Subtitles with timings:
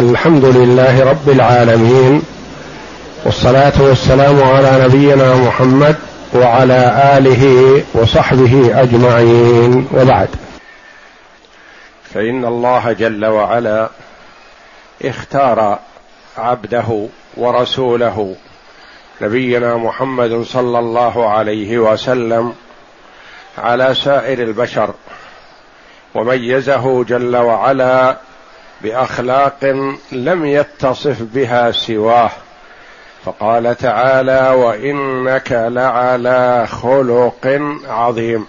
[0.00, 2.22] الحمد لله رب العالمين
[3.24, 5.96] والصلاة والسلام على نبينا محمد
[6.34, 7.44] وعلى آله
[7.94, 10.28] وصحبه أجمعين وبعد.
[12.14, 13.88] فإن الله جل وعلا
[15.04, 15.78] اختار
[16.38, 17.06] عبده
[17.36, 18.34] ورسوله
[19.20, 22.52] نبينا محمد صلى الله عليه وسلم
[23.58, 24.94] على سائر البشر
[26.14, 28.16] وميزه جل وعلا
[28.82, 29.64] بأخلاق
[30.12, 32.30] لم يتصف بها سواه.
[33.24, 38.46] فقال تعالى وإنك لعلى خلق عظيم.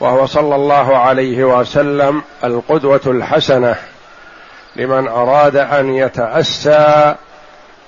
[0.00, 3.76] وهو صلى الله عليه وسلم القدوة الحسنة
[4.76, 7.14] لمن أراد أن يتأسى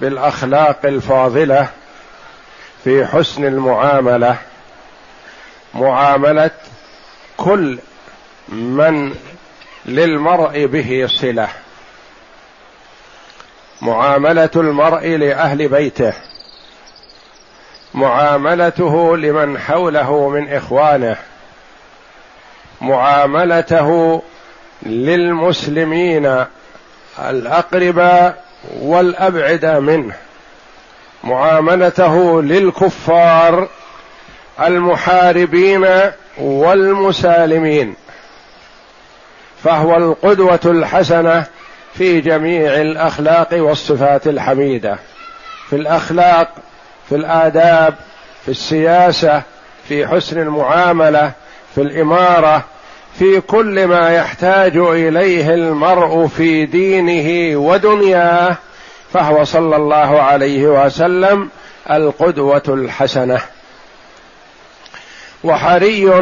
[0.00, 1.68] بالأخلاق الفاضلة
[2.84, 4.36] في حسن المعاملة
[5.74, 6.50] معاملة
[7.36, 7.78] كل
[8.48, 9.14] من
[9.86, 11.48] للمرء به صلة.
[13.82, 16.12] معاملة المرء لأهل بيته.
[17.94, 21.16] معاملته لمن حوله من إخوانه.
[22.80, 24.22] معاملته
[24.82, 26.44] للمسلمين
[27.18, 28.44] الاقرباء
[28.80, 30.14] والأبعد منه.
[31.24, 33.68] معاملته للكفار
[34.60, 35.86] المحاربين
[36.38, 37.94] والمسالمين.
[39.66, 41.44] فهو القدوة الحسنة
[41.94, 44.98] في جميع الأخلاق والصفات الحميدة.
[45.70, 46.48] في الأخلاق
[47.08, 47.94] في الآداب
[48.44, 49.42] في السياسة
[49.88, 51.32] في حسن المعاملة
[51.74, 52.64] في الإمارة
[53.18, 58.56] في كل ما يحتاج إليه المرء في دينه ودنياه
[59.12, 61.50] فهو صلى الله عليه وسلم
[61.90, 63.40] القدوة الحسنة.
[65.44, 66.12] وحري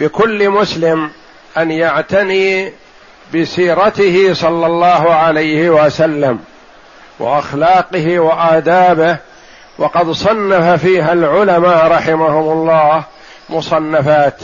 [0.00, 1.10] بكل مسلم
[1.56, 2.72] أن يعتني
[3.34, 6.38] بسيرته صلى الله عليه وسلم
[7.18, 9.16] وأخلاقه وآدابه
[9.78, 13.04] وقد صنف فيها العلماء رحمهم الله
[13.50, 14.40] مصنفات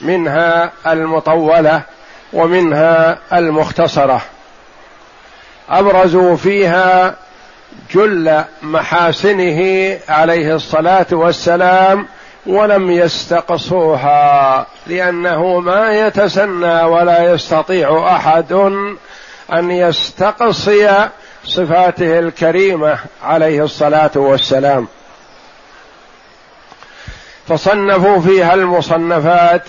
[0.00, 1.82] منها المطولة
[2.32, 4.20] ومنها المختصرة.
[5.70, 7.14] ابرزوا فيها
[7.94, 12.06] جل محاسنه عليه الصلاة والسلام
[12.46, 18.52] ولم يستقصوها لأنه ما يتسنى ولا يستطيع أحد
[19.52, 21.08] أن يستقصي
[21.44, 24.88] صفاته الكريمة عليه الصلاة والسلام.
[27.48, 29.62] فصنفوا فيها المصنفات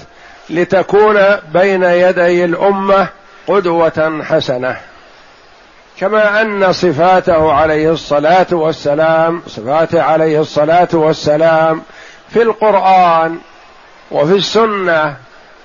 [0.50, 1.19] لتكون
[1.53, 3.09] بين يدي الأمة
[3.47, 4.78] قدوة حسنة.
[6.00, 11.81] كما أن صفاته عليه الصلاة والسلام صفاته عليه الصلاة والسلام
[12.33, 13.38] في القرآن
[14.11, 15.16] وفي السنة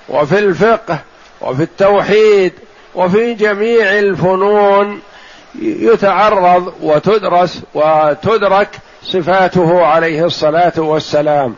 [0.09, 0.99] وفي الفقه
[1.41, 2.53] وفي التوحيد
[2.95, 5.01] وفي جميع الفنون
[5.61, 8.69] يتعرض وتدرس وتدرك
[9.03, 11.55] صفاته عليه الصلاة والسلام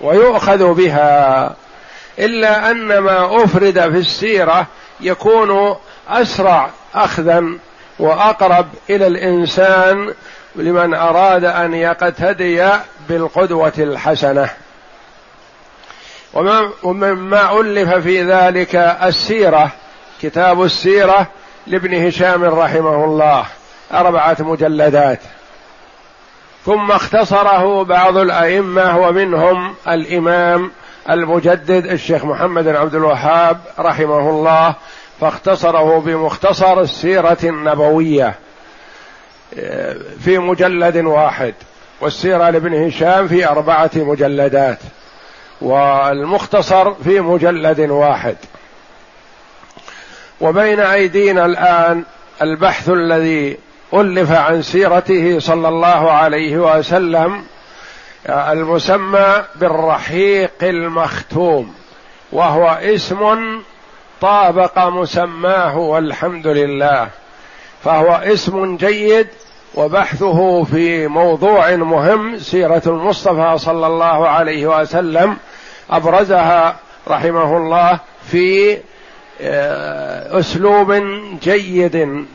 [0.00, 1.54] ويؤخذ بها
[2.18, 4.66] إلا أن ما أفرد في السيرة
[5.00, 5.76] يكون
[6.08, 7.44] أسرع اخذا
[7.98, 10.14] وأقرب إلى الإنسان
[10.56, 12.68] لمن أراد أن يقتدي
[13.08, 14.50] بالقدوة الحسنة.
[16.82, 19.70] ومما ألف في ذلك السيرة
[20.22, 21.26] كتاب السيرة
[21.66, 23.46] لابن هشام رحمه الله
[23.92, 25.20] أربعة مجلدات.
[26.64, 30.70] ثم اختصره بعض الأئمة ومنهم الإمام
[31.10, 34.74] المجدد الشيخ محمد بن عبد الوهاب رحمه الله
[35.20, 38.34] فاختصره بمختصر السيرة النبوية.
[40.24, 41.54] في مجلد واحد
[42.00, 44.78] والسيرة لابن هشام في أربعة مجلدات
[45.60, 48.36] والمختصر في مجلد واحد.
[50.40, 52.04] وبين أيدينا الآن
[52.42, 53.56] البحث الذي
[53.94, 57.44] ألف عن سيرته صلى الله عليه وسلم
[58.28, 61.74] المسمى بالرحيق المختوم
[62.32, 63.60] وهو اسم
[64.20, 67.08] طابق مسماه والحمد لله.
[67.84, 69.26] فهو اسم جيد
[69.74, 75.36] وبحثه في موضوع مهم سيرة المصطفى صلى الله عليه وسلم
[75.90, 76.76] أبرزها
[77.08, 78.00] رحمه الله
[78.30, 78.78] في
[79.40, 80.92] آه، أسلوب
[81.42, 82.26] جيد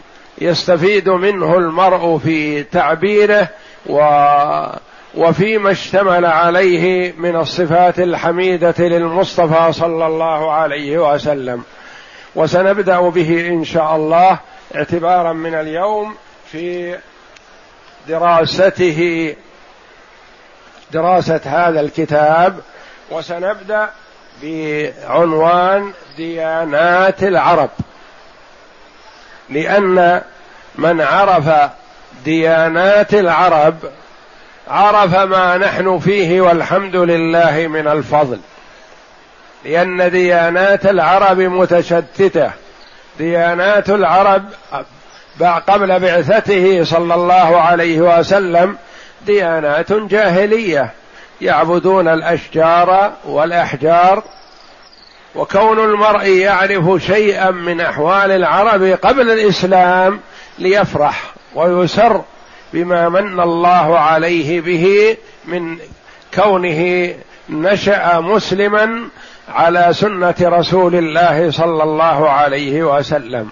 [0.42, 3.48] يستفيد منه المرء في تعبيره
[3.86, 4.02] و
[5.16, 11.64] وفيما اشتمل عليه من الصفات الحميدة للمصطفى صلى الله عليه وسلم.
[12.36, 14.40] وسنبدأ به إن شاء الله
[14.76, 16.16] اعتبارا من اليوم
[16.52, 16.98] في
[18.08, 19.36] دراسته
[20.92, 22.60] دراسة هذا الكتاب
[23.12, 23.90] وسنبدأ
[24.44, 27.70] بعنوان ديانات العرب.
[29.50, 30.22] لأن
[30.76, 31.72] من عرف
[32.26, 33.76] ديانات العرب
[34.68, 38.40] عرف ما نحن فيه والحمد لله من الفضل.
[39.66, 42.52] لأن ديانات العرب متشتتة.
[43.20, 44.44] ديانات العرب
[45.68, 48.78] قبل بعثته صلى الله عليه وسلم
[49.26, 50.92] ديانات جاهلية
[51.42, 54.24] يعبدون الأشجار والأحجار
[55.36, 60.20] وكون المرء يعرف شيئا من أحوال العرب قبل الإسلام
[60.60, 62.24] ليفرح ويسر
[62.74, 65.78] بما من الله عليه به من
[66.34, 67.14] كونه
[67.50, 69.10] نشأ مسلما
[69.56, 73.50] على سنة رسول الله صلى الله عليه وسلم.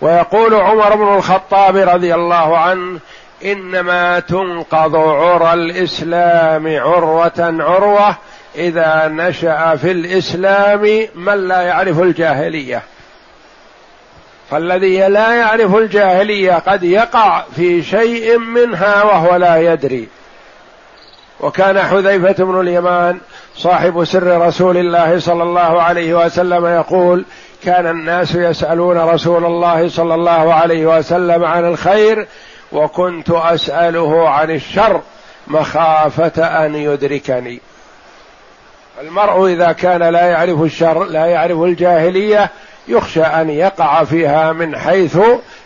[0.00, 2.98] ويقول عمر بن الخطاب رضي الله عنه
[3.44, 8.16] إنما تنقض عرى الإسلام عروة عروة
[8.56, 12.82] إذا نشأ في الإسلام من لا يعرف الجاهلية.
[14.50, 20.08] فالذي لا يعرف الجاهلية قد يقع في شيء منها وهو لا يدري.
[21.40, 23.18] وكان حذيفة بن اليمان
[23.56, 27.24] صاحب سر رسول الله صلى الله عليه وسلم يقول
[27.64, 32.26] كان الناس يسألون رسول الله صلى الله عليه وسلم عن الخير
[32.72, 35.00] وكنت أسأله عن الشر
[35.46, 37.60] مخافة أن يدركني.
[39.00, 42.50] المرء إذا كان لا يعرف الشر لا يعرف الجاهلية
[42.88, 45.18] يخشى أن يقع فيها من حيث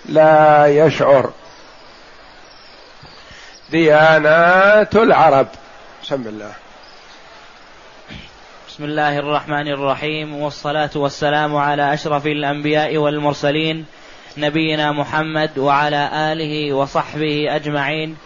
[0.08, 1.30] لا يشعر.
[3.70, 5.46] ديانات العرب.
[6.02, 6.52] بسم الله.
[8.68, 13.86] بسم الله الرحمن الرحيم والصلاة والسلام على أشرف الأنبياء والمرسلين
[14.36, 18.16] نبينا محمد وعلى آله وصحبه أجمعين.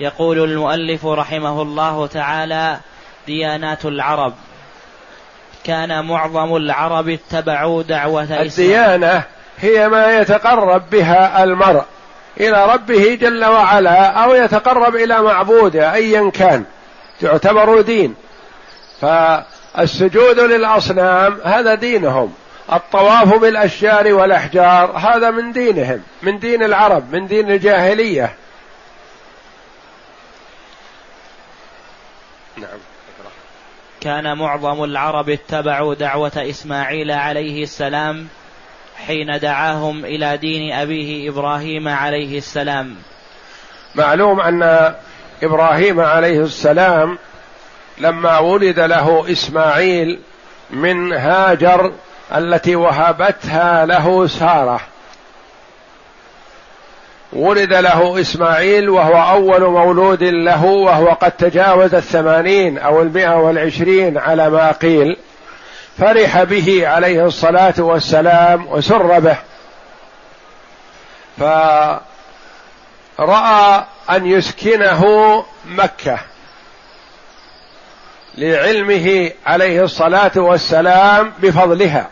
[0.00, 2.80] يقول المؤلف رحمه الله تعالى
[3.26, 4.34] ديانات العرب.
[5.64, 9.22] كان معظم العرب اتبعوا دعوة الديانة
[9.58, 11.84] هي ما يتقرب بها المرء.
[12.40, 16.64] إلى ربه جل وعلا أو يتقرب إلى معبوده أيا كان.
[17.20, 18.14] تعتبر دين.
[19.00, 22.34] فالسجود للأصنام هذا دينهم.
[22.72, 26.02] الطواف بالأشجار والأحجار هذا من دينهم.
[26.22, 28.34] من دين العرب من دين الجاهلية.
[32.56, 32.78] نعم.
[34.00, 38.28] كان معظم العرب اتبعوا دعوة إسماعيل عليه السلام
[39.06, 42.96] حين دعاهم إلى دين أبيه إبراهيم عليه السلام.
[43.94, 44.94] معلوم أن
[45.42, 47.18] إبراهيم عليه السلام
[47.98, 50.20] لما ولد له إسماعيل
[50.70, 51.92] من هاجر
[52.34, 54.80] التي وهبتها له سارة.
[57.32, 64.50] ولد له إسماعيل وهو أول مولود له وهو قد تجاوز الثمانين أو المئة والعشرين على
[64.50, 65.16] ما قيل.
[65.98, 69.36] فرح به عليه الصلاة والسلام وسر به.
[73.18, 76.18] فرأى أن يسكنه مكة
[78.38, 82.10] لعلمه عليه الصلاة والسلام بفضلها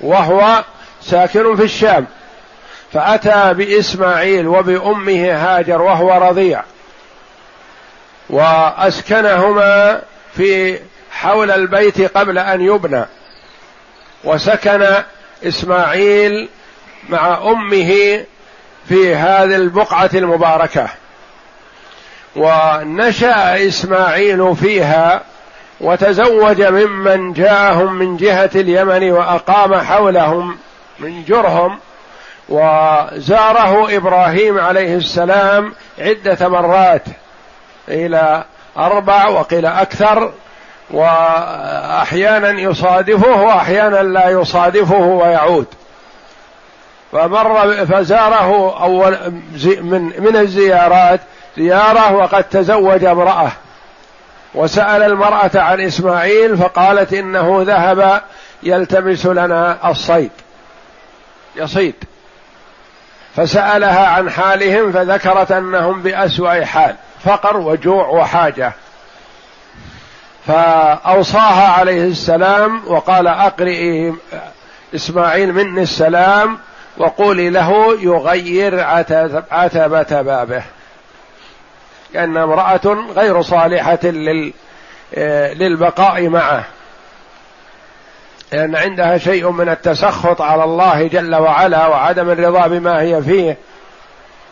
[0.00, 0.64] وهو
[1.02, 2.06] ساكن في الشام.
[2.92, 6.62] فأتى بإسماعيل وبأمه هاجر وهو رضيع
[8.30, 10.02] وأسكنهما
[10.36, 10.78] في
[11.14, 13.04] حول البيت قبل أن يبنى.
[14.24, 14.86] وسكن
[15.44, 16.48] إسماعيل
[17.08, 18.24] مع أمه
[18.88, 20.88] في هذه البقعة المباركة.
[22.36, 25.22] ونشأ إسماعيل فيها
[25.80, 30.58] وتزوج ممن جاءهم من جهة اليمن وأقام حولهم
[31.00, 31.78] من جرهم
[32.48, 37.02] وزاره إبراهيم عليه السلام عدة مرات
[37.88, 38.44] إلى
[38.78, 40.32] أربع وقيل أكثر
[40.90, 45.66] وأحيانا يصادفه وأحيانا لا يصادفه ويعود.
[47.12, 49.18] فمر فزاره أول
[49.66, 51.20] من من الزيارات
[51.56, 53.52] زيارة وقد تزوج امرأة.
[54.54, 58.22] وسأل المرأة عن إسماعيل فقالت إنه ذهب
[58.62, 60.30] يلتمس لنا الصيد.
[61.56, 61.94] يصيد.
[63.36, 68.72] فسألها عن حالهم فذكرت أنهم بأسوأ حال فقر وجوع وحاجة.
[70.46, 74.14] فأوصاها عليه السلام وقال اقرئي
[74.94, 76.58] إسماعيل مني السلام
[76.96, 78.80] وقولي له يغير
[79.50, 80.62] عتبة بابه
[82.14, 83.98] لأن امرأة غير صالحة
[85.56, 86.64] للبقاء معه.
[88.52, 93.56] لأن عندها شيء من التسخط على الله جل وعلا وعدم الرضا بما هي فيه.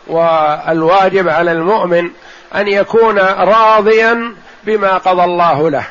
[0.07, 2.09] والواجب على المؤمن
[2.55, 5.83] أن يكون راضيا بما قضى الله له.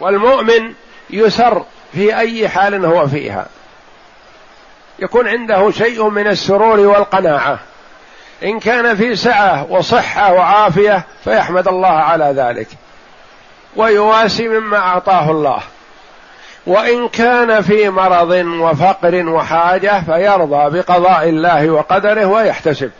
[0.00, 0.72] والمؤمن
[1.10, 3.46] يسر في أي حال هو فيها.
[4.98, 7.58] يكون عنده شيء من السرور والقناعة.
[8.42, 12.68] إن كان في سعة وصحة وعافية فيحمد الله على ذلك.
[13.76, 15.60] ويواسي مما أعطاه الله.
[16.66, 22.90] وإن كان في مرض وفقر وحاجة فيرضى بقضاء الله وقدره ويحتسب.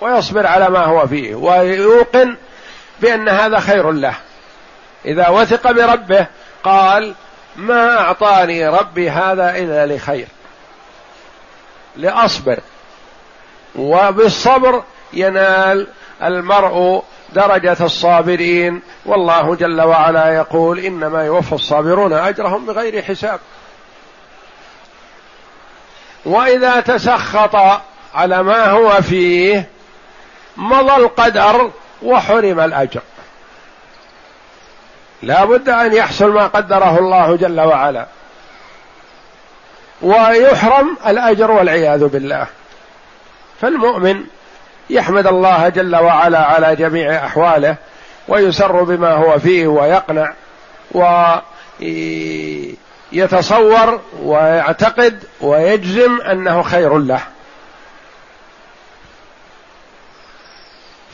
[0.00, 1.34] ويصبر على ما هو فيه.
[1.34, 2.36] ويوقن
[3.00, 4.14] بأن هذا خير له.
[5.04, 6.26] إذا وثق بربه
[6.64, 7.14] قال
[7.56, 10.28] ما أعطاني ربي هذا إلا لخير.
[11.96, 12.58] لأصبر.
[13.76, 15.86] وبالصبر ينال
[16.22, 18.82] المرء درجة الصابرين.
[19.06, 23.40] والله جل وعلا يقول إنما يوفى الصابرون أجرهم بغير حساب.
[26.24, 27.80] وإذا تسخط
[28.14, 29.68] على ما هو فيه
[30.56, 31.70] مضى القدر
[32.02, 33.00] وحرم الأجر.
[35.22, 38.06] لا بد أن يحصل ما قدره الله جل وعلا.
[40.02, 42.46] ويحرم الأجر والعياذ بالله.
[43.60, 44.24] فالمؤمن
[44.90, 47.76] يحمد الله جل وعلا على جميع أحواله
[48.28, 50.32] ويسر بما هو فيه ويقنع
[53.12, 57.20] ويتصور ويعتقد ويجزم أنه خير له.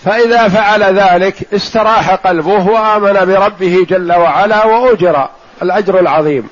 [0.05, 5.29] فإذا فعل ذلك استراح قلبه وآمن بربه جل وعلا وأجر
[5.63, 6.49] الأجر العظيم.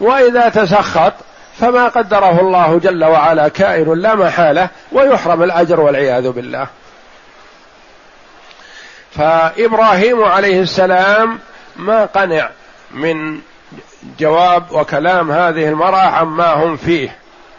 [0.00, 1.12] وإذا تسخط
[1.58, 6.66] فما قدره الله جل وعلا كائن لا محالة ويحرم الأجر والعياذ بالله.
[9.10, 11.38] فإبراهيم عليه السلام
[11.76, 12.50] ما قنع
[12.90, 13.40] من
[14.18, 17.16] جواب وكلام هذه المرأة عما هم فيه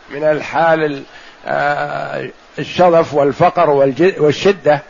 [0.10, 1.04] من الحال
[1.48, 3.70] آه، الشظف والفقر
[4.20, 4.82] والشدة.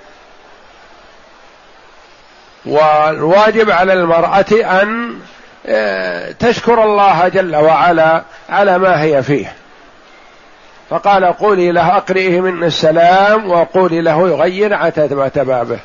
[2.65, 5.15] والواجب على المرأة أن
[6.39, 9.53] تشكر الله جل وعلا على ما هي فيه.
[10.89, 15.79] فقال قولي له أقرئه من السلام وقولي له يغير عتبة بابه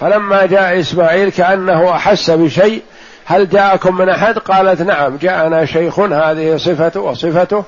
[0.00, 2.82] فلما جاء إسماعيل كأنه أحس بشيء
[3.24, 7.64] هل جاءكم من أحد؟ قالت نعم جاءنا شيخ هذه صفته وصفته.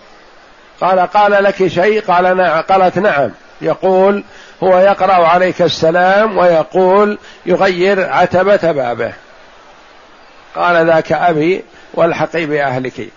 [0.81, 3.31] قال قال لك شيء؟ قال نعم قالت نعم.
[3.61, 4.25] يقول
[4.63, 9.13] هو يقرأ عليك السلام ويقول يغير عتبة بابه.
[10.57, 13.09] قال ذاك أبي والحقي بأهلك.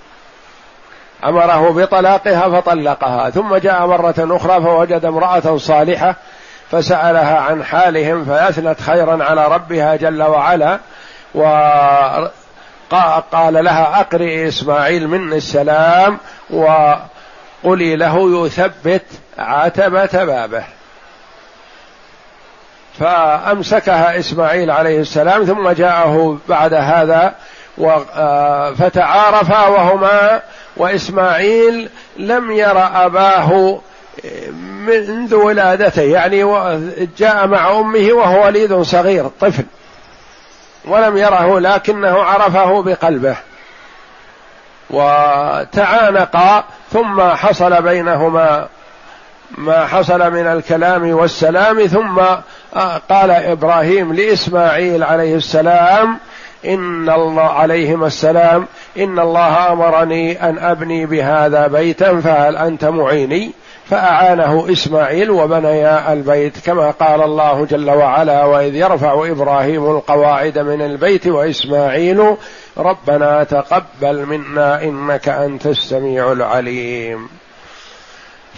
[1.25, 3.29] أمره بطلاقها فطلقها.
[3.29, 6.15] ثم جاء مرة أخرى فوجد امرأة صالحة
[6.71, 10.79] فسألها عن حالهم فأثنت خيرا على ربها جل وعلا
[11.33, 12.29] وقال
[13.63, 16.17] لها أقرئ إسماعيل مني السلام
[16.49, 19.05] وقولي له يثبت
[19.37, 20.63] عتبة بابه.
[22.99, 27.33] فأمسكها إسماعيل عليه السلام ثم جاءه بعد هذا
[28.15, 30.41] آه، فتعارفا وهما
[30.77, 33.79] وإسماعيل لم ير أباه
[34.87, 36.43] منذ ولادته يعني
[37.17, 39.63] جاء مع أمه وهو وليد صغير طفل
[40.85, 43.35] ولم يره لكنه عرفه بقلبه
[44.89, 48.67] وتعانقا ثم حصل بينهما
[49.57, 52.19] ما حصل من الكلام والسلام ثم
[52.75, 56.17] آه، قال إبراهيم لإسماعيل عليه السلام
[56.65, 58.65] إن الله عليهما السلام
[58.97, 63.51] إن الله أمرني أن أبني بهذا بيتا فهل أنت معيني؟
[63.89, 71.27] فأعانه إسماعيل وبنيا البيت كما قال الله جل وعلا وإذ يرفع إبراهيم القواعد من البيت
[71.27, 72.35] وإسماعيل
[72.77, 77.29] ربنا تقبل منا إنك أنت السميع العليم.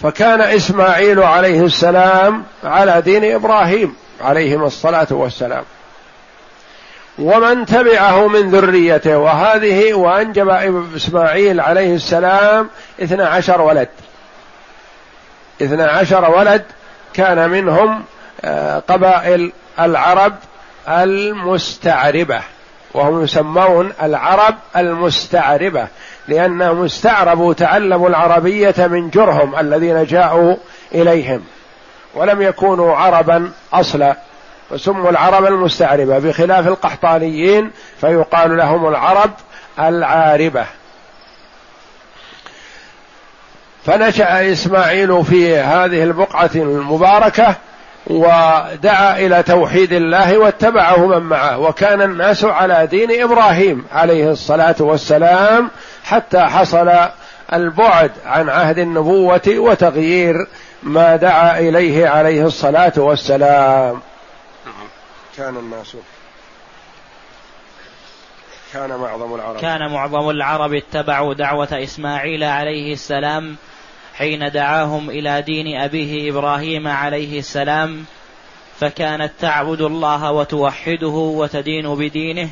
[0.02, 5.64] فكان إسماعيل عليه السلام على دين إبراهيم عليهما الصلاة والسلام.
[7.18, 10.48] ومن تبعه من ذريته وهذه وأنجب
[10.96, 12.70] إسماعيل عليه السلام
[13.02, 13.88] اثنا عشر ولد.
[15.62, 16.64] اثنا عشر ولد
[17.14, 18.04] كان منهم
[18.44, 20.34] آه، قبائل العرب
[20.88, 22.40] المستعربة
[22.94, 25.88] وهم يسمون العرب المستعربة.
[26.28, 30.56] لأنهم استعربوا تعلموا العربية من جرهم الذين جاءوا
[30.94, 31.44] إليهم
[32.14, 34.16] ولم يكونوا عربا أصلا
[34.70, 39.30] وسموا العرب المستعربة بخلاف القحطانيين فيقال لهم العرب
[39.78, 40.66] العاربة.
[43.86, 47.56] فنشأ إسماعيل في هذه البقعة المباركة
[48.06, 51.58] ودعا إلى توحيد الله واتبعه من معه.
[51.58, 55.70] وكان الناس على دين إبراهيم عليه الصلاة والسلام
[56.04, 56.92] حتى حصل
[57.52, 60.46] البعد عن عهد النبوة وتغيير
[60.82, 64.00] ما دعا إليه عليه الصلاة والسلام.
[65.36, 65.96] كان الناس
[68.72, 69.60] كان معظم العرب.
[69.60, 73.56] كان معظم العرب اتبعوا دعوة إسماعيل عليه السلام
[74.14, 78.04] حين دعاهم إلى دين أبيه إبراهيم عليه السلام
[78.80, 82.48] فكانت تعبد الله وتوحده وتدين بدينه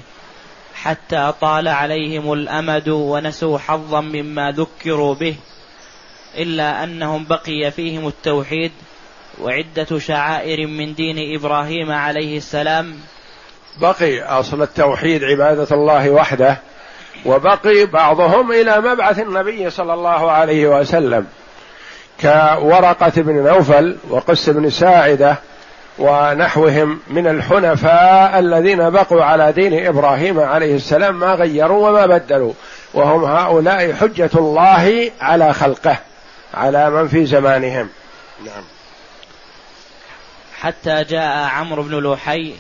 [0.75, 5.35] حتى طال عليهم الأمد ونسوا حظا مما ذكروا به
[6.39, 8.73] إلا أنهم بقي فيهم التوحيد
[9.41, 13.01] وعدة شعائر من دين إبراهيم عليه السلام.
[13.81, 16.59] بقي أصل التوحيد عبادة الله وحده
[17.27, 21.27] وبقي بعضهم إلى مبعث النبي صلى الله عليه وسلم.
[22.23, 25.37] كورقة بن نوفل وقس بن ساعدة
[25.99, 32.53] ونحوهم من الحنفاء الذين بقوا على دين إبراهيم عليه السلام ما غيروا وما بدلوا.
[32.95, 35.97] وهم هؤلاء حجة الله على خلقه
[36.55, 37.89] على من في زمانهم.
[38.45, 38.63] نعم.
[40.61, 42.55] حتى جاء عمرو بن لحي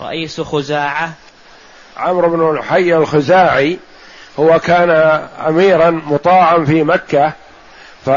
[0.00, 1.10] رئيس خزاعة.
[1.96, 3.78] عمرو بن لحي الخزاعي
[4.38, 4.90] هو كان
[5.48, 7.32] اميرا مطاعا في مكة
[8.06, 8.10] ف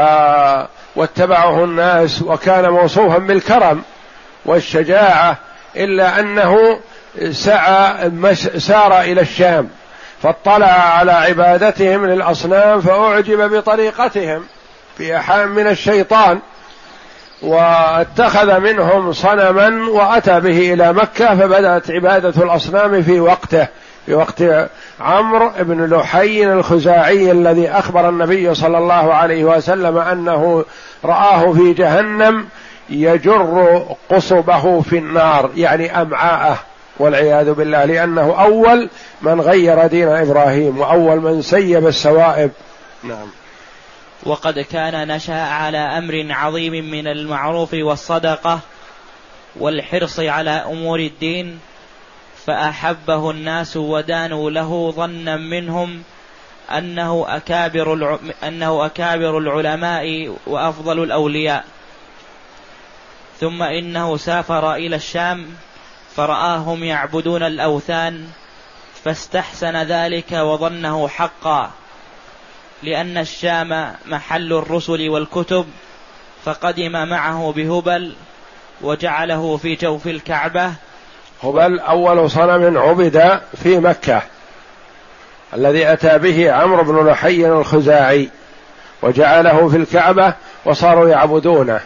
[0.96, 3.82] واتبعه الناس وكان موصوفا بالكرم
[4.46, 5.38] والشجاعة
[5.76, 6.80] إلا أنه
[7.32, 8.12] سعى
[8.58, 9.70] سار إلى الشام
[10.24, 14.44] فاطلع على عبادتهم للأصنام فأعجب بطريقتهم
[14.98, 16.40] في احام من الشيطان
[17.42, 23.68] واتخذ منهم صنما وأتى به إلى مكة فبدأت عبادة الأصنام في وقته.
[24.10, 30.66] في وقت عمرو بن لحي الخزاعي الذي أخبر النبي صلى الله عليه وسلم أنه
[31.06, 32.48] رآه في جهنم
[32.90, 36.60] يجر قصبه في النار يعني أمعاءه
[37.00, 38.90] والعياذ بالله لأنه أول
[39.22, 42.52] من غير دين إبراهيم وأول من سيب السوائب.
[43.04, 43.28] نعم.
[44.24, 48.60] وقد كان نشأ على أمر عظيم من المعروف والصدقة
[49.60, 51.60] والحرص على أمور الدين
[52.50, 56.04] فأحبه الناس ودانوا له ظنا منهم
[56.70, 61.66] أنه أكابر أنه أكابر العلماء وأفضل الأولياء.
[63.40, 65.48] ثم إنه سافر إلى الشام
[66.16, 68.28] فرآهم يعبدون الأوثان
[69.04, 71.72] فاستحسن ذلك وظنه حقا
[72.84, 75.66] لأن الشام محل الرسل والكتب
[76.46, 78.16] فقدم معه بهبل
[78.82, 80.74] وجعله في جوف الكعبة
[81.44, 84.22] هبل أول صنم عبد في مكة
[85.54, 88.30] الذي أتى به عمرو بن لحي الخزاعي
[89.02, 90.34] وجعله في الكعبة
[90.66, 91.80] وصاروا يعبدونه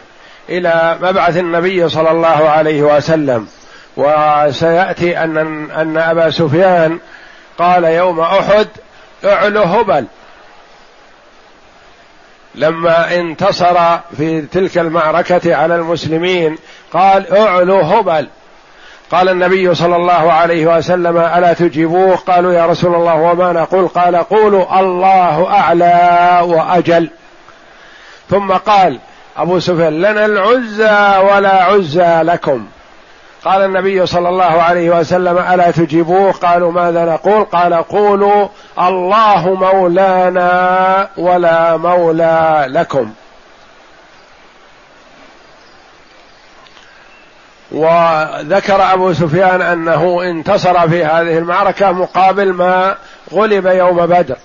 [0.48, 3.48] إلى مبعث النبي صلى الله عليه وسلم.
[3.96, 5.36] وسيأتي أن
[5.70, 6.98] أن أبا سفيان
[7.58, 8.68] قال يوم أحد
[9.24, 10.06] اعلو هبل.
[12.54, 16.58] لما انتصر في تلك المعركة على المسلمين
[16.92, 18.28] قال اعلو هبل.
[19.14, 24.16] قال النبي صلى الله عليه وسلم ألا تجيبوه؟ قالوا يا رسول الله وما نقول؟ قال
[24.16, 27.10] قولوا الله أعلى وأجل.
[28.30, 28.98] ثم قال
[29.36, 32.66] أبو سفيان لنا العزى ولا عزى لكم.
[33.44, 38.48] قال النبي صلى الله عليه وسلم ألا تجيبوه؟ قالوا ماذا نقول؟ قال قولوا
[38.78, 43.12] الله مولانا ولا مولى لكم.
[47.74, 52.96] وذكر أبو سفيان أنه انتصر في هذه المعركة مقابل ما
[53.32, 54.36] غلب يوم بدر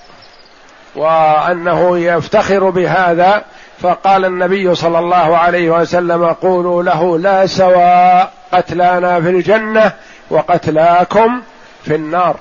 [0.96, 3.44] وأنه يفتخر بهذا
[3.82, 9.92] فقال النبي صلى الله عليه وسلم قولوا له لا سواء قتلانا في الجنة
[10.30, 11.42] وقتلاكم
[11.84, 12.36] في النار.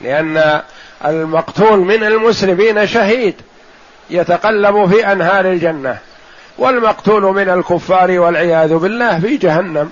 [0.00, 0.60] لأن
[1.04, 3.34] المقتول من المسلمين شهيد
[4.10, 5.98] يتقلب في أنهار الجنة.
[6.58, 9.90] والمقتول من الكفار والعياذ بالله في جهنم.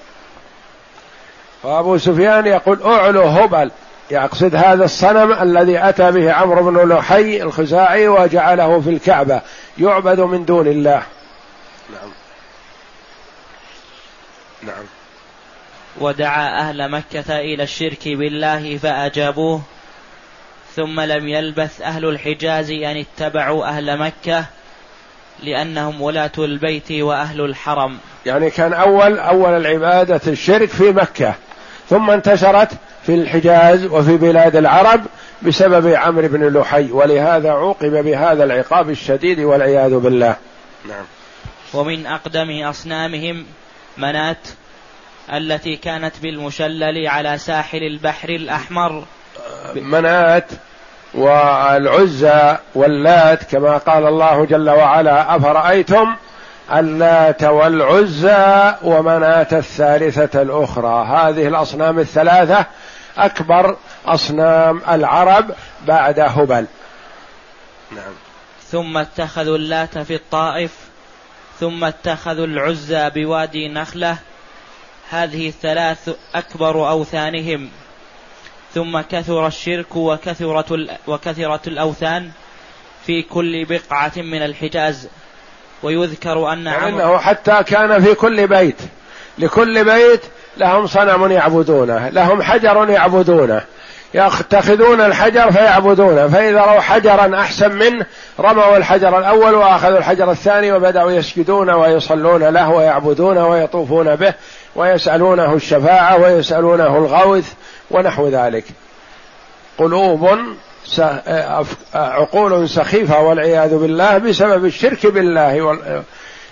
[1.63, 3.71] فابو سفيان يقول أعلو هبل
[4.11, 9.41] يقصد هذا الصنم الذي أتى به عمرو بن لحي الخزاعي وجعله في الكعبة
[9.79, 11.03] يعبد من دون الله.
[11.91, 12.11] نعم.
[14.63, 14.85] نعم.
[16.01, 19.63] ودعا أهل مكة إلى الشرك بالله فأجابوه
[20.77, 24.45] ثم لم يلبث أهل الحجاز أن اتبعوا أهل مكة
[25.43, 27.99] لأنهم ولاة البيت وأهل الحرم.
[28.27, 31.35] يعني كان أول أول العبادة الشرك في مكة.
[31.91, 32.71] ثم انتشرت
[33.07, 35.07] في الحجاز وفي بلاد العرب
[35.43, 40.37] بسبب عمرو بن لحي ولهذا عوقب بهذا العقاب الشديد والعياذ بالله.
[40.89, 41.05] نعم.
[41.75, 43.47] ومن أقدم أصنامهم
[43.99, 44.49] منات
[45.33, 49.05] التي كانت بالمشلل على ساحل البحر الأحمر.
[49.75, 50.51] منات
[51.15, 56.17] والعزى واللات كما قال الله جل وعلا أفرأيتم
[56.73, 62.67] اللات والعزى ومناة الثالثة الأخرى؟ هذه الأصنام الثلاثة
[63.19, 65.51] أكبر أصنام العرب
[65.87, 66.67] بعد هبل.
[67.91, 68.13] نعم.
[68.71, 70.71] ثم اتخذوا اللات في الطائف
[71.61, 74.17] ثم اتخذوا العزى بوادي نخلة.
[75.11, 77.71] هذه الثلاث أكبر أوثانهم.
[78.77, 80.73] ثم كثر الشرك وكثرت
[81.07, 82.31] وكثرت الأوثان
[83.07, 85.09] في كل بقعة من الحجاز.
[85.83, 88.77] ويذكر أن عمر حتى كان في كل بيت.
[89.39, 90.21] لكل بيت
[90.57, 93.63] لهم صنم يعبدونه لهم حجر يعبدونه.
[94.15, 96.29] يتخذون الحجر فيعبدونه.
[96.29, 98.07] فإذا رأوا حجرا أحسن منه
[98.41, 104.35] رموا الحجر الأول وأخذوا الحجر الثاني وبدأوا يسجدون ويصلون له ويعبدون ويطوفون به
[104.75, 107.53] ويسألونه الشفاعة ويسألونه الغوث
[107.91, 108.65] ونحو ذلك.
[109.79, 110.39] قلوب
[111.95, 115.79] عقول سخيفة والعياذ بالله بسبب الشرك بالله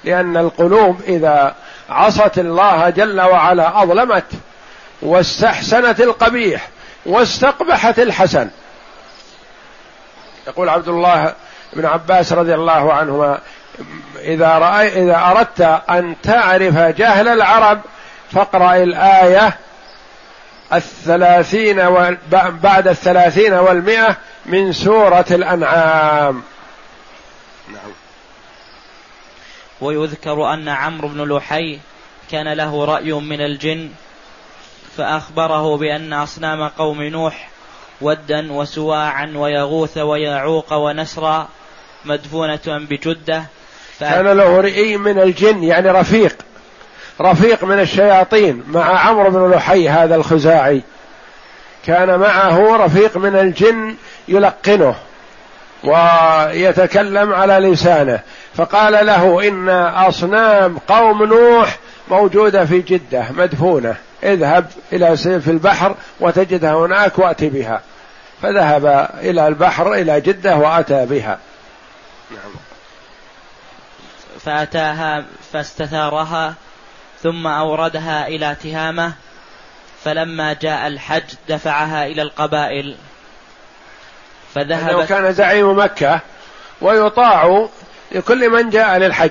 [0.05, 1.55] لأن القلوب إذا
[1.91, 4.25] عصت الله جل وعلا أظلمت
[5.03, 6.69] واستحسنت القبيح
[7.07, 8.51] واستقبحت الحسن.
[10.47, 11.35] يقول عبد الله
[11.73, 13.39] بن عباس رضي الله عنهما
[14.19, 17.81] إذا رأي إذا أردت أن تعرف جهل العرب
[18.33, 19.57] فاقرأ الآية
[20.75, 21.77] الثلاثين
[22.63, 26.43] بعد الثلاثين والمئة من سورة الأنعام.
[27.69, 27.93] نعم.
[29.81, 31.79] ويذكر أن عمرو بن لحي
[32.31, 33.91] كان له رأي من الجن
[34.97, 37.49] فأخبره بأن أصنام قوم نوح
[38.01, 41.49] ودا وسواعا ويغوث ويعوق ونسرا
[42.05, 43.45] مدفونة بجدة
[44.01, 46.37] كان له رأي من الجن يعني رفيق.
[47.21, 50.83] رفيق من الشياطين مع عمرو بن لحي هذا الخزاعي.
[51.87, 53.95] كان معه رفيق من الجن
[54.29, 54.95] يلقنه
[55.85, 58.21] ويتكلم على لسانه
[58.55, 59.69] فقال له إن
[60.09, 61.79] أصنام قوم نوح
[62.11, 67.81] موجودة في جدة مدفونة اذهب إلى في البحر وتجدها هناك وات بها.
[68.43, 71.39] فذهب إلى البحر إلى جدة وأتى بها.
[72.31, 72.53] نعم.
[74.45, 76.55] فأتاها فاستثارها
[77.25, 79.13] ثم أوردها إلى تهامة
[80.05, 82.97] فلما جاء الحج دفعها إلى القبائل.
[84.55, 86.21] فذهب كان زعيم مكة
[86.81, 87.69] ويطاع
[88.13, 89.31] لكل من جاء للحج.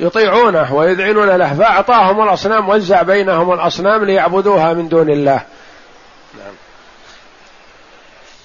[0.00, 5.42] يطيعونه ويذعنون له فأعطاهم الأصنام وزع بينهم الأصنام ليعبدوها من دون الله.
[6.34, 6.54] نعم.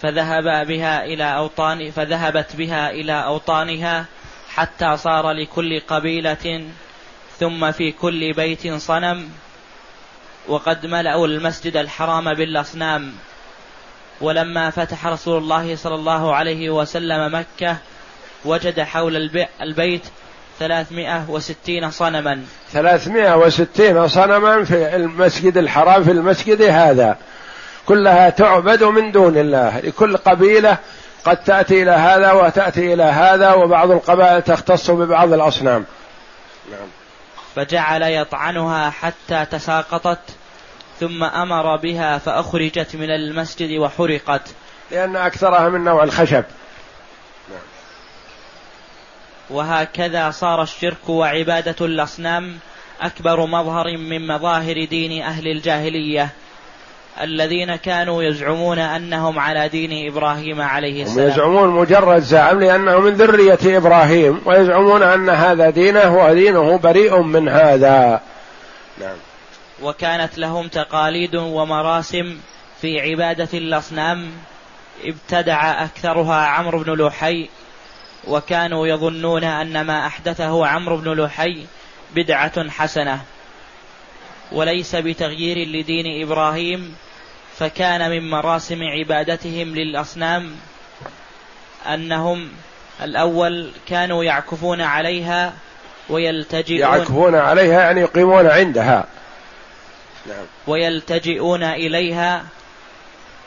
[0.02, 4.06] فذهب بها إلى أوطان فذهبت بها إلى أوطانها
[4.56, 6.66] حتى صار لكل قبيلة
[7.40, 9.30] ثم في كل بيت صنم
[10.48, 13.14] وقد ملأوا المسجد الحرام بالأصنام.
[14.22, 17.78] ولما فتح رسول الله صلى الله عليه وسلم مكة
[18.46, 20.02] وجد حول البيت
[20.60, 22.44] ثلاثمائة وستين صنما.
[22.72, 27.18] ثلاثمائة وستين صنما في المسجد الحرام في المسجد هذا.
[27.86, 29.80] كلها تعبد من دون الله.
[29.80, 30.78] لكل قبيلة
[31.26, 35.86] قد تأتي إلى هذا وتأتي إلى هذا وبعض القبائل تختص ببعض الأصنام.
[36.72, 36.88] نعم.
[37.56, 40.20] فجعل يطعنها حتى تساقطت
[41.00, 44.42] ثم أمر بها فأخرجت من المسجد وحرقت.
[44.92, 46.44] لأن أكثرها من نوع الخشب.
[49.50, 52.60] وهكذا صار الشرك وعبادة الأصنام
[53.02, 56.30] أكبر مظهر من مظاهر دين أهل الجاهلية.
[57.22, 61.30] الذين كانوا يزعمون أنهم على دين إبراهيم عليه السلام.
[61.30, 68.22] يزعمون مجرد زعم لأنه من ذرية إبراهيم ويزعمون أن هذا دينه ودينه بريء من هذا.
[69.02, 69.18] نعم.
[69.82, 72.38] وكانت لهم تقاليد ومراسم
[72.82, 74.32] في عبادة الأصنام
[75.04, 77.50] ابتدع أكثرها عمرو بن لحي
[78.28, 81.66] وكانوا يظنون أن ما أحدثه عمرو بن لحي
[82.16, 83.22] بدعة حسنة
[84.52, 86.96] وليس بتغيير لدين إبراهيم
[87.60, 90.56] فكان من مراسم عبادتهم للأصنام
[91.94, 92.50] أنهم
[93.04, 95.54] الأول كانوا يعكفون عليها
[96.10, 99.06] ويلتجئون يعكفون عليها يعني يقيمون عندها.
[100.28, 100.46] نعم.
[100.68, 102.44] ويلتجئون إليها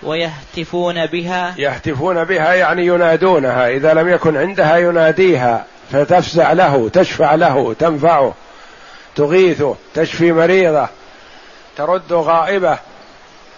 [0.03, 1.55] ويهتفون بها.
[1.59, 3.68] يهتفون بها يعني ينادونها.
[3.68, 5.66] إذا لم يكن عندها يناديها.
[5.92, 8.35] فتفزع له تشفع له تنفعه
[9.16, 10.88] تغيثه تشفي مريضه
[11.77, 12.79] ترد غائبه.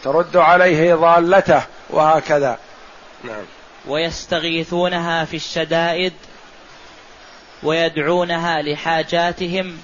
[0.04, 2.58] ترد عليه ضالته وهكذا.
[3.24, 3.44] نعم.
[3.86, 6.12] ويستغيثونها في الشدائد
[7.62, 9.78] ويدعونها لحاجاتهم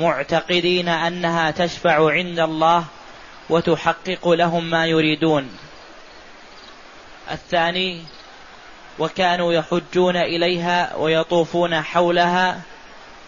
[0.00, 2.84] معتقدين أنها تشفع عند الله
[3.50, 5.58] وتحقق لهم ما يريدون.
[7.30, 8.02] الثاني
[8.98, 12.60] وكانوا يحجون إليها ويطوفون حولها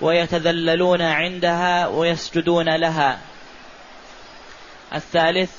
[0.00, 3.18] ويتذللون عندها ويسجدون لها.
[4.94, 5.50] الثالث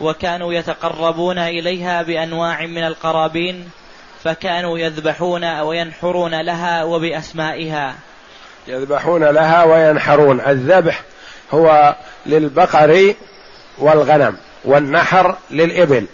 [0.00, 3.70] وكانوا يتقربون إليها بأنواع من القرابين
[4.24, 7.94] فكانوا يذبحون وينحرون لها وبأسمائها.
[8.66, 10.40] يذبحون لها وينحرون.
[10.40, 11.02] الذبح
[11.50, 13.14] هو للبقر
[13.78, 16.06] والغنم والنحر للإبل.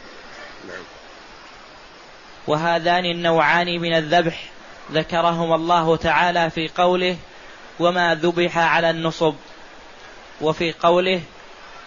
[2.46, 4.50] وهذان النوعان من الذبح
[4.92, 7.16] ذكرهما الله تعالى في قوله
[7.80, 9.34] وما ذبح على النصب
[10.40, 11.20] وفي قوله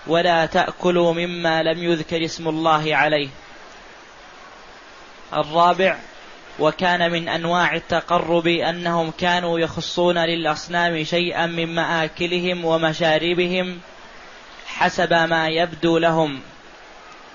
[0.08, 3.30] ولا تأكلوا مما لم يذكر اسم الله عليه.
[5.34, 5.98] الرابع
[6.60, 13.80] وكان من أنواع التقرب أنهم كانوا يخصون للأصنام شيئا من مآكلهم ومشاربهم
[14.68, 16.42] حسب ما يبدو لهم.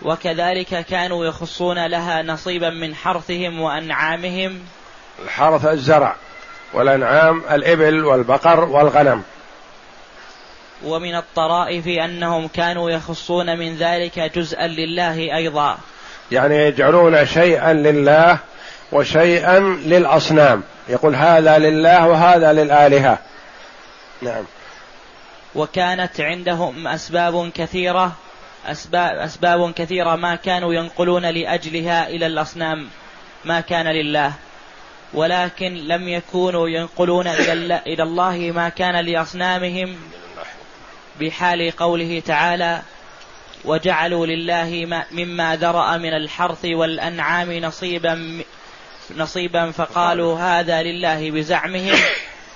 [0.02, 4.61] وكذلك كانوا يخصون لها نصيبا من حرثهم وأنعامهم.
[5.24, 6.16] الحرث الزرع
[6.72, 9.22] والأنعام الإبل والبقر والغنم.
[10.85, 15.79] ومن الطرائف أنهم كانوا يخصون من ذلك جزءا لله أيضا.
[16.33, 18.38] يعني يجعلون شيئا لله
[18.93, 20.62] وشيئا للأصنام.
[20.88, 23.19] يقول هذا لله وهذا للآلهة.
[24.23, 24.45] نعم.
[25.55, 28.12] وكانت عندهم أسباب كثيرة
[28.67, 32.88] أسباب, أسباب كثيرة ما كانوا ينقلون لأجلها إلى الأصنام
[33.45, 34.33] ما كان لله.
[35.14, 37.27] ولكن لم يكونوا ينقلون
[37.87, 39.97] إلى الله ما كان لأصنامهم.
[41.20, 42.83] بحال قوله تعالى
[43.64, 48.42] وجعلوا لله مما ذرأ من الحرث والأنعام نصيبا
[49.16, 51.98] نصيبا فقالوا هذا لله بزعمهم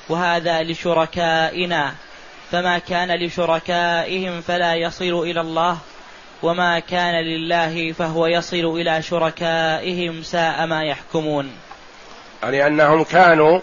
[0.08, 1.94] وهذا لشركائنا
[2.52, 5.78] فما كان لشركائهم فلا يصل إلى الله
[6.42, 11.50] وما كان لله فهو يصل إلى شركائهم ساء ما يحكمون.
[12.42, 13.60] يعني أنهم كانوا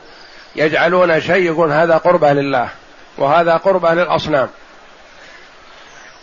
[0.56, 2.70] يجعلون شيء يقول هذا قربة لله
[3.18, 4.50] وهذا قربة للأصنام.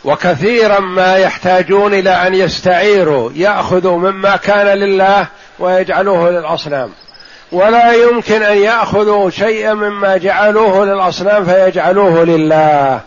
[0.07, 5.27] وكثيرا ما يحتاجون إلى أن يستعيروا يأخذوا مما كان لله
[5.59, 6.91] ويجعلوه للأصنام.
[7.53, 13.01] ولا يمكن أن يأخذوا شيئا مما جعلوه للأصنام فيجعلوه لله.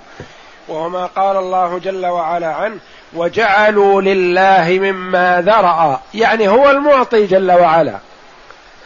[0.68, 2.78] وهو ما قال الله جل وعلا عنه
[3.14, 6.02] وجعلوا لله مما ذرأ.
[6.14, 7.98] يعني هو المعطي جل وعلا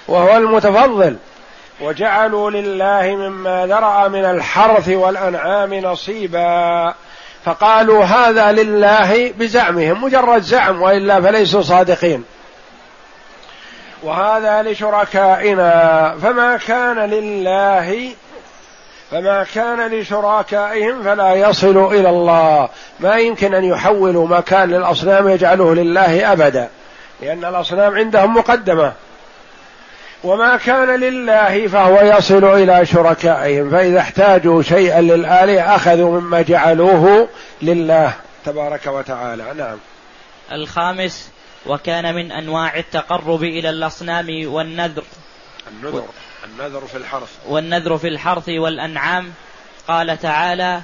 [0.08, 1.18] وهو المتفضل.
[1.82, 6.94] وجعلوا لله مما ذرأ من الحرث والأنعام نصيبا.
[7.46, 12.24] فقالوا هذا لله بزعمهم مجرد زعم وإلا فليسوا صادقين.
[14.04, 18.10] وهذا لشركائنا فما كان لله
[19.12, 22.70] فما كان لشركائهم فلا يصل إلى الله.
[23.00, 26.70] ما يمكن أن يحولوا ما كان للأصنام يجعله لله أبدا
[27.22, 28.94] لأن الأصنام عندهم مقدمة.
[30.24, 37.28] وما كان لله فهو يصل إلى شركائهم فإذا احتاجوا شيئا للاله أخذوا مما جعلوه
[37.62, 38.14] لله
[38.46, 39.44] تبارك وتعالى.
[39.58, 39.78] نعم.
[40.52, 41.30] الخامس
[41.66, 45.04] وكان من أنواع التقرب إلى الأصنام والنذر.
[45.72, 46.04] النذر
[46.46, 47.30] النذر في الحرث.
[47.48, 49.34] والنذر في الحرث والأنعام.
[49.88, 50.82] قال تعالى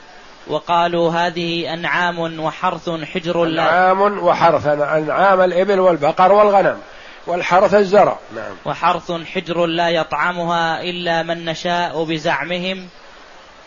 [0.47, 6.77] وقالوا هذه أنعام وحرث حجر أنعام وحرث أنعام الإبل والبقر والغنم.
[7.27, 8.17] والحرث الزرع.
[8.35, 8.51] نعم.
[8.65, 12.87] وحرث حجر لا يطعمها إلا من نشاء بزعمهم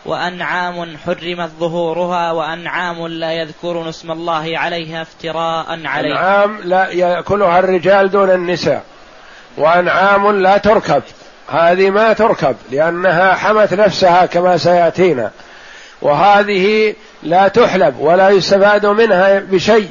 [0.06, 8.10] وأنعام حرمت ظهورها وأنعام لا يذكرون اسم الله عليها افتراء عليه أنعام لا يأكلها الرجال
[8.10, 8.82] دون النساء
[9.56, 11.02] وأنعام لا تركب.
[11.48, 15.30] هذه ما تركب لأنها حمت نفسها كما سيأتينا.
[16.02, 19.90] وهذه لا تحلب ولا يستفاد منها بشيء.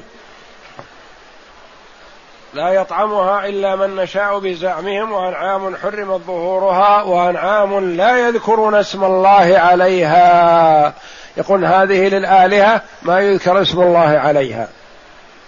[2.53, 10.93] لا يطعمها إلا من نشاء بزعمهم وأنعام حرمت ظهورها وأنعام لا يذكرون اسم الله عليها.
[11.37, 14.67] يقول هذه للآلهة ما يذكر اسم الله عليها.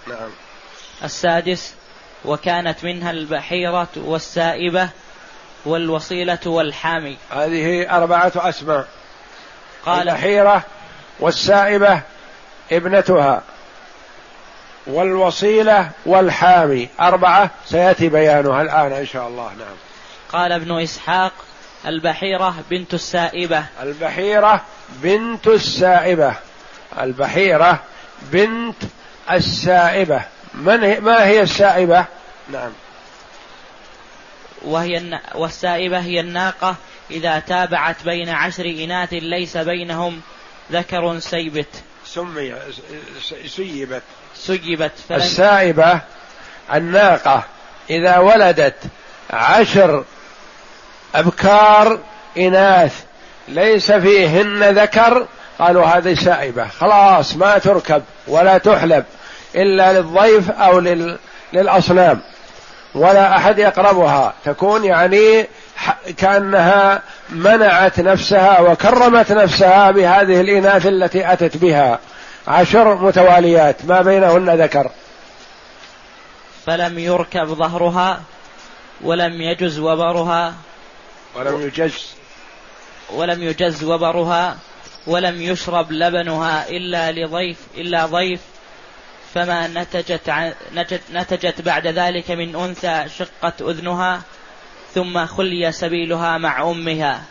[0.08, 0.30] نعم.
[1.04, 1.74] السادس
[2.24, 4.88] وكانت منها البحيرة والسائبة
[5.64, 7.16] والوصيلة والحامي.
[7.30, 8.86] هذه أربعة أسماء.
[9.86, 10.62] قال الحيرة
[11.20, 12.00] والسائبة
[12.72, 13.42] ابنتها.
[14.86, 16.88] والوصيلة والحامي.
[17.00, 17.50] أربعة.
[17.66, 19.44] سيأتي بيانها الآن إن شاء الله.
[19.44, 19.76] نعم.
[20.32, 21.32] قال ابن إسحاق
[21.86, 23.64] البحيرة بنت السائبة.
[23.82, 24.64] البحيرة
[25.02, 26.34] بنت السائبة.
[26.98, 27.80] البحيرة
[28.22, 28.76] بنت
[29.30, 30.22] السائبة.
[30.54, 32.04] من هي ما هي السائبة؟
[32.52, 32.72] نعم.
[34.62, 36.76] وهي والسائبة هي الناقة
[37.10, 40.20] إذا تابعت بين عشر إناث ليس بينهم
[40.72, 41.82] ذكر سيبت.
[42.06, 42.54] سمي
[43.46, 44.02] سيبت.
[44.46, 46.00] سيبت السائبة
[46.74, 47.42] الناقة.
[47.90, 48.74] إذا ولدت
[49.30, 50.04] عشر
[51.14, 51.98] أبكار
[52.38, 52.92] إناث
[53.48, 55.26] ليس فيهن ذكر
[55.58, 56.68] قالوا هذه سائبة.
[56.68, 59.04] خلاص ما تركب ولا تحلب
[59.54, 60.82] إلا للضيف أو
[61.52, 62.20] للأصنام.
[62.94, 64.34] ولا أحد يقربها.
[64.44, 65.48] تكون يعني
[66.16, 71.98] كأنها منعت نفسها وكرمت نفسها بهذه الإناث التي أتت بها.
[72.48, 74.90] عشر متواليات ما بينهن ذكر.
[76.66, 78.22] فلم يركب ظهرها
[79.00, 80.54] ولم يجز وبرها
[81.36, 82.14] ولم يجز.
[83.12, 84.56] ولم يجز وبرها
[85.06, 88.40] ولم يشرب لبنها إلا لضيف إلا ضيف.
[89.34, 94.22] فما نتجت, عن نتجت, نتجت بعد ذلك من أنثى شقت أذنها
[94.94, 97.22] ثم خلي سبيلها مع أمها.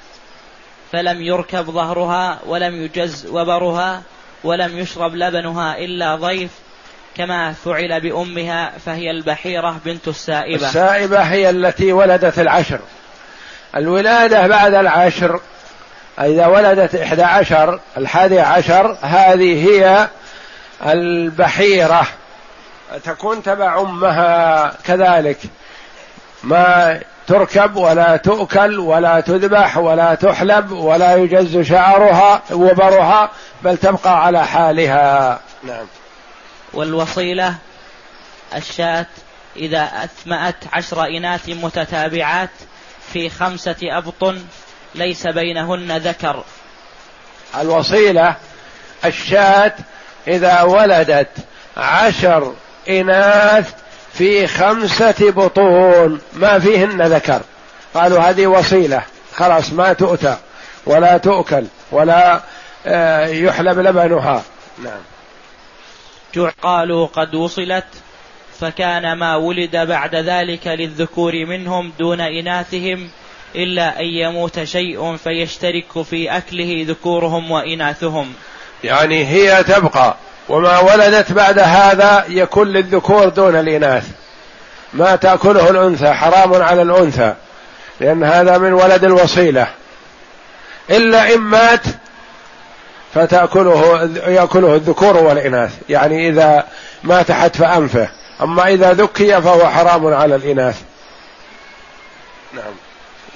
[0.92, 4.02] فلم يركب ظهرها ولم يجز وبرها
[4.44, 6.52] ولم يشرب لبنها إلا ضيف
[7.16, 10.68] كما فعل بأمها فهي البحيرة بنت السائبة.
[10.68, 12.80] السائبة هي التي ولدت العشر.
[13.76, 15.40] الولادة بعد العشر
[16.20, 20.08] إذا ولدت إحدى عشر الحادي عشر هذه هي
[20.86, 22.08] البحيرة.
[23.04, 25.38] تكون تبع أمها كذلك.
[26.44, 33.30] ما تركب ولا تؤكل ولا تذبح ولا تحلب ولا يجز شعرها وبرها
[33.64, 35.40] بل تبقى على حالها.
[35.64, 35.86] نعم.
[36.74, 37.56] والوصيلة
[38.56, 39.06] الشاة
[39.56, 42.50] إذا أثمأت عشر إناث متتابعات
[43.14, 44.44] في خمسة أبطن
[44.96, 46.44] ليس بينهن ذكر.
[47.62, 48.36] الوصيلة
[49.06, 49.74] الشاة
[50.28, 51.32] إذا ولدت
[51.78, 52.54] عشر
[52.90, 53.74] إناث
[54.14, 57.42] في خمسة بطون ما فيهن ذكر.
[57.94, 59.04] قالوا هذه وصيلة.
[59.36, 60.38] خلاص ما تؤتى
[60.86, 62.42] ولا تؤكل ولا
[63.46, 64.44] يحلب لبنها.
[64.84, 65.02] نعم.
[66.64, 67.86] قالوا قد وصلت
[68.60, 73.10] فكان ما ولد بعد ذلك للذكور منهم دون إناثهم
[73.56, 78.34] إلا أن يموت شيء فيشترك في أكله ذكورهم وإناثهم.
[78.84, 80.16] يعني هي تبقى
[80.50, 84.08] وما ولدت بعد هذا يكون للذكور دون الإناث.
[84.94, 87.34] ما تأكله الأنثى حرام على الأنثى
[88.00, 89.68] لأن هذا من ولد الوصيلة.
[90.90, 91.84] إلا إن مات
[93.14, 95.72] فتأكله يأكله الذكور والإناث.
[95.90, 96.68] يعني إذا
[97.04, 98.10] مات حتف أنفه.
[98.42, 100.82] أما إذا ذكي فهو حرام على الإناث.
[102.54, 102.74] نعم.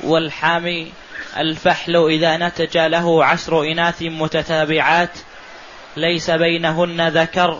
[0.04, 0.92] والحامي
[1.38, 5.12] الفحل إذا نتج له عشر إناث متتابعات
[5.98, 7.60] ليس بينهن ذكر.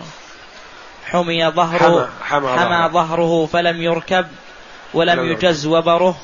[1.06, 3.48] حمي ظهره حمى, حمى, حمى ظهره.
[3.52, 4.26] فلم يركب
[4.94, 6.16] ولم يجز وبره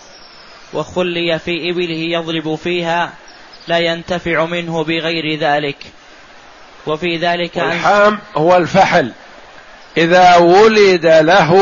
[0.72, 3.12] وخلي في إبله يضرب فيها.
[3.68, 5.76] لا ينتفع منه بغير ذلك.
[6.86, 9.12] وفي ذلك الحام هو الفحل.
[9.96, 11.54] إذا ولد له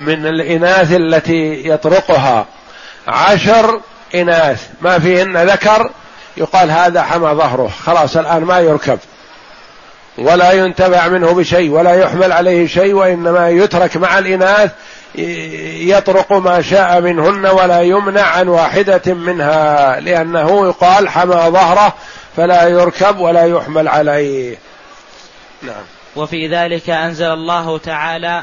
[0.00, 2.46] من الإناث التي يطرقها
[3.08, 3.80] عشر
[4.14, 5.90] إناث ما فيهن ذكر
[6.36, 7.72] يقال هذا حمى ظهره.
[7.84, 8.98] خلاص الآن ما يركب.
[10.18, 14.70] ولا ينتفع منه بشيء ولا يحمل عليه شيء وإنما يترك مع الإناث
[15.88, 21.94] يطرق ما شاء منهن ولا يمنع عن واحدة منها لأنه يقال حمى ظهره
[22.36, 24.56] فلا يركب ولا يحمل عليه.
[25.62, 25.84] نعم.
[26.16, 28.42] وفي ذلك أنزل الله تعالى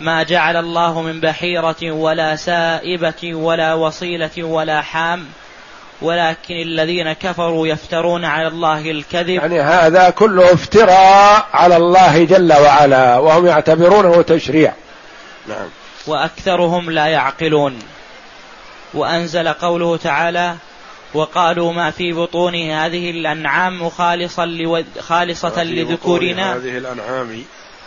[0.00, 5.26] ما جعل الله من بحيرة ولا سائبة ولا وصيلة ولا حام
[6.02, 13.18] ولكن الذين كفروا يفترون على الله الكذب يعني هذا كله افتراء على الله جل وعلا
[13.18, 14.72] وهم يعتبرونه تشريع.
[15.48, 15.68] نعم.
[16.06, 17.78] وأكثرهم لا يعقلون.
[18.94, 20.56] وأنزل قوله تعالى
[21.14, 24.84] وقالوا ما في بطون هذه الأنعام خالصا لو...
[25.00, 26.56] خالصة لذكورنا.
[26.56, 27.44] هذه الأنعام.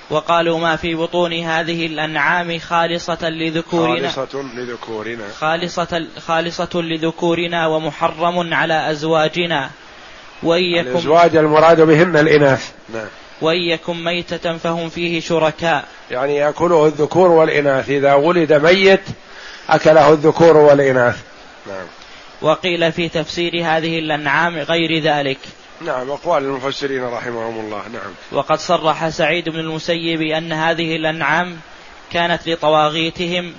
[0.10, 4.10] وقالوا ما في بطون هذه الأنعام خالصة لذكورنا.
[4.10, 5.24] خالصة لذكورنا.
[5.40, 9.70] خالصة خالصة لذكورنا ومحرم على أزواجنا.
[10.44, 12.72] وإن يكن الأزواج المراد بهن الإناث.
[12.94, 13.08] نعم.
[13.42, 15.88] وإن يكن ميتة فهم فيه شركاء.
[16.12, 17.90] يعني يأكله الذكور والإناث.
[17.90, 19.04] إذا ولد ميت
[19.70, 21.24] أكله الذكور والإناث.
[21.68, 21.86] نعم.
[22.42, 25.38] وقيل في تفسير هذه الأنعام غير ذلك.
[25.82, 27.78] نعم أقوال المفسرين رحمهم الله.
[27.78, 28.12] نعم.
[28.32, 31.60] وقد صرح سعيد بن المسيب أن هذه الأنعام
[32.12, 33.54] كانت لطواغيتهم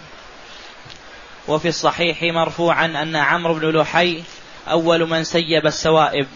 [1.49, 4.23] وفي الصحيح مرفوعا أن عمرو بن لحي
[4.69, 6.27] أول من سيب السوائب.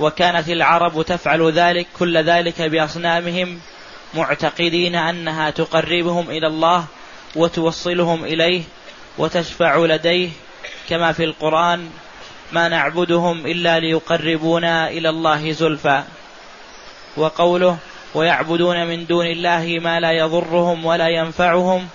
[0.00, 3.60] وكانت العرب تفعل ذلك كل ذلك بأصنامهم
[4.14, 6.84] معتقدين أنها تقربهم إلى الله
[7.36, 8.62] وتوصلهم إليه
[9.18, 10.30] وتشفع لديه
[10.88, 11.90] كما في القرآن
[12.52, 16.02] ما نعبدهم إلا ليقربونا إلى الله زلفى
[17.16, 17.76] وقوله
[18.14, 21.88] ويعبدون من دون الله ما لا يضرهم ولا ينفعهم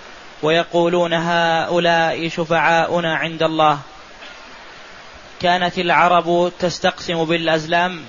[0.44, 3.80] ويقولون هؤلاء شفعاؤنا عند الله
[5.46, 8.02] كانت العرب تستقسم بالأزلام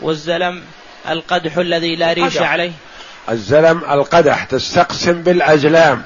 [0.00, 0.62] والزلم
[1.08, 2.72] القدح الذي لا ريش عليه.
[3.30, 6.02] الزلم القدح تستقسم بالأزلام.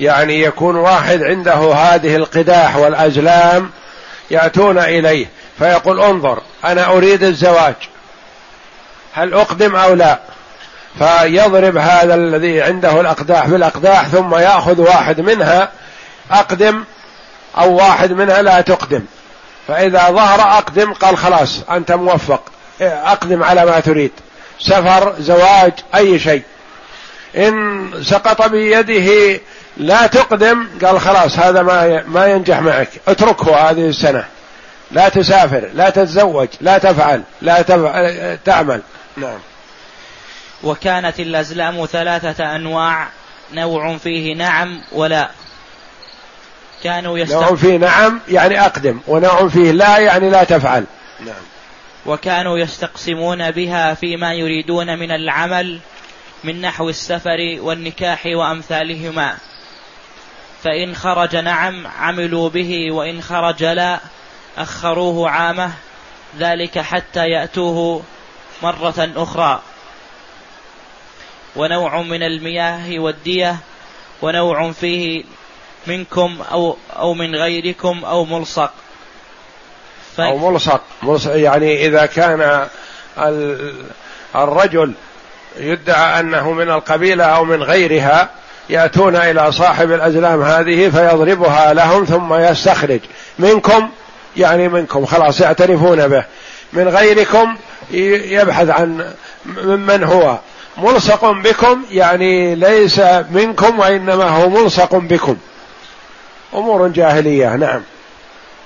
[0.00, 3.70] يعني يكون واحد عنده هذه القداح والأزلام
[4.30, 5.26] يأتون إليه
[5.58, 7.74] فيقول انظر أنا أريد الزواج.
[9.12, 10.18] هل أقدم أو لا؟
[10.98, 15.72] فيضرب هذا الذي عنده الأقداح بالأقداح ثم يأخذ واحد منها
[16.30, 16.84] أقدم
[17.58, 19.04] أو واحد منها لا تقدم.
[19.68, 22.42] فإذا ظهر أقدم قال خلاص أنت موفق.
[22.80, 24.10] أقدم على ما تريد.
[24.60, 26.42] سفر زواج أي شيء.
[27.36, 29.40] إن سقط بيده
[29.76, 32.88] لا تقدم قال خلاص هذا ما ما ينجح معك.
[33.08, 34.24] اتركه هذه السنة.
[34.90, 38.82] لا تسافر لا تتزوج لا تفعل لا تفعل تعمل.
[39.16, 39.38] نعم.
[40.62, 43.08] وكانت الأزلام ثلاثة أنواع
[43.52, 45.30] نوع فيه نعم ولا.
[46.84, 47.40] كانوا يستق...
[47.40, 50.84] نوع فيه نعم يعني أقدم ونوع فيه لا يعني لا تفعل.
[51.20, 51.42] نعم.
[52.06, 55.80] وكانوا يستقسمون بها فيما يريدون من العمل
[56.44, 59.36] من نحو السفر والنكاح وأمثالهما.
[60.64, 64.00] فإن خرج نعم عملوا به وإن خرج لا
[64.58, 65.72] أخروه عامة
[66.38, 68.02] ذلك حتى يأتوه
[68.62, 69.62] مرة أخرى.
[71.56, 73.56] ونوع من المياه والدية
[74.22, 75.24] ونوع فيه
[75.86, 78.70] منكم أو أو من غيركم أو ملصق.
[80.16, 80.20] ف...
[80.20, 80.50] أو
[81.02, 81.36] ملصق.
[81.36, 82.68] يعني إذا كان
[84.36, 84.92] الرجل
[85.56, 88.30] يدعى أنه من القبيلة أو من غيرها
[88.70, 93.00] يأتون إلى صاحب الأزلام هذه فيضربها لهم ثم يستخرج.
[93.38, 93.90] منكم
[94.36, 96.24] يعني منكم خلاص يعترفون به.
[96.72, 97.56] من غيركم
[97.90, 99.12] يبحث عن
[99.46, 100.38] ممن هو.
[100.76, 105.36] ملصق بكم يعني ليس منكم وإنما هو ملصق بكم.
[106.54, 107.82] أمور جاهلية نعم.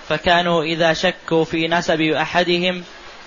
[0.09, 2.83] فكانوا إذا شكوا في نسب أحدهم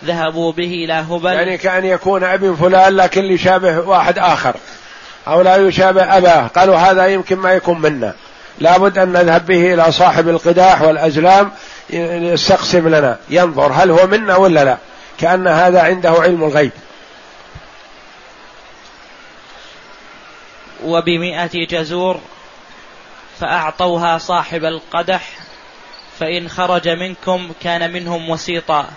[0.05, 1.33] ذهبوا به إلى هبل.
[1.33, 4.55] يعني كأن يكون ابن فلان لكن يشابه واحد آخر.
[5.27, 6.47] أو لا يشابه أباه.
[6.47, 8.13] قالوا هذا يمكن ما يكون منا.
[8.59, 11.51] لابد أن نذهب به إلى صاحب القداح والأزلام
[11.89, 14.77] يستقسم لنا ينظر هل هو منا ولا لا.
[15.19, 16.71] كأن هذا عنده علم الغيب.
[20.85, 22.19] وبمئة جزور
[23.41, 25.29] فأعطوها صاحب القدح
[26.19, 28.89] فإن خرج منكم كان منهم وسيطا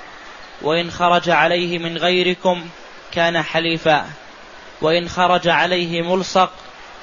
[0.63, 2.65] وإن خرج عليه من غيركم
[3.13, 4.07] كان حليفا
[4.81, 6.51] وإن خرج عليه ملصق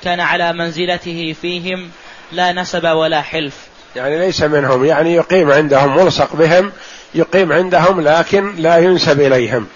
[0.04, 1.92] كان على منزلته فيهم
[2.32, 3.56] لا نسب ولا حلف.
[3.96, 6.72] يعني ليس منهم يعني يقيم عندهم ملصق بهم
[7.16, 9.68] يقيم عندهم لكن لا ينسب إليهم.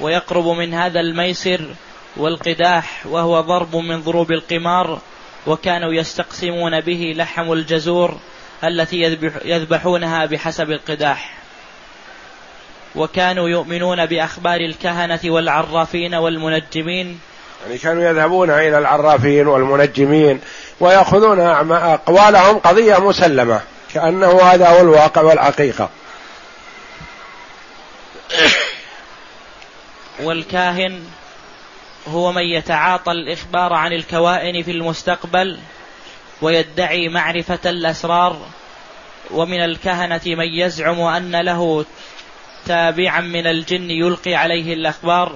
[0.00, 1.74] ويقرب من هذا الميسر
[2.16, 5.00] والقداح وهو ضرب من ضروب القمار
[5.46, 8.18] وكانوا يستقسمون به لحم الجزور
[8.64, 11.36] التي يذبحونها بحسب القداح.
[12.94, 17.20] وكانوا يؤمنون بأخبار الكهنة والعرافين والمنجمين.
[17.66, 20.40] يعني كانوا يذهبون إلى العرافين والمنجمين
[20.80, 23.60] ويأخذون أقوالهم قضية مسلمة
[23.94, 25.88] كأنه هذا هو الواقع والحقيقة.
[30.22, 31.04] والكاهن
[32.08, 35.58] هو من يتعاطى الإخبار عن الكوائن في المستقبل
[36.42, 38.36] ويدعي معرفة الأسرار
[39.30, 41.84] ومن الكهنة من يزعم أن له
[42.66, 45.32] تابعا من الجن يلقي عليه الأخبار.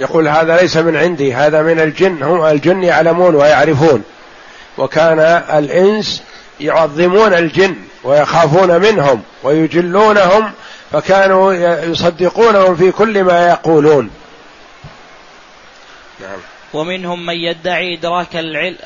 [0.00, 4.02] يقول هذا ليس من عندي هذا من الجن هم الجن يعلمون ويعرفون.
[4.78, 5.18] وكان
[5.58, 6.22] الإنس
[6.60, 10.52] يعظمون الجن ويخافون منهم ويجلونهم
[10.92, 11.52] فكانوا
[11.84, 14.10] يصدقونهم في كل ما يقولون.
[16.20, 16.38] نعم.
[16.72, 18.36] ومنهم من يدعي إدراك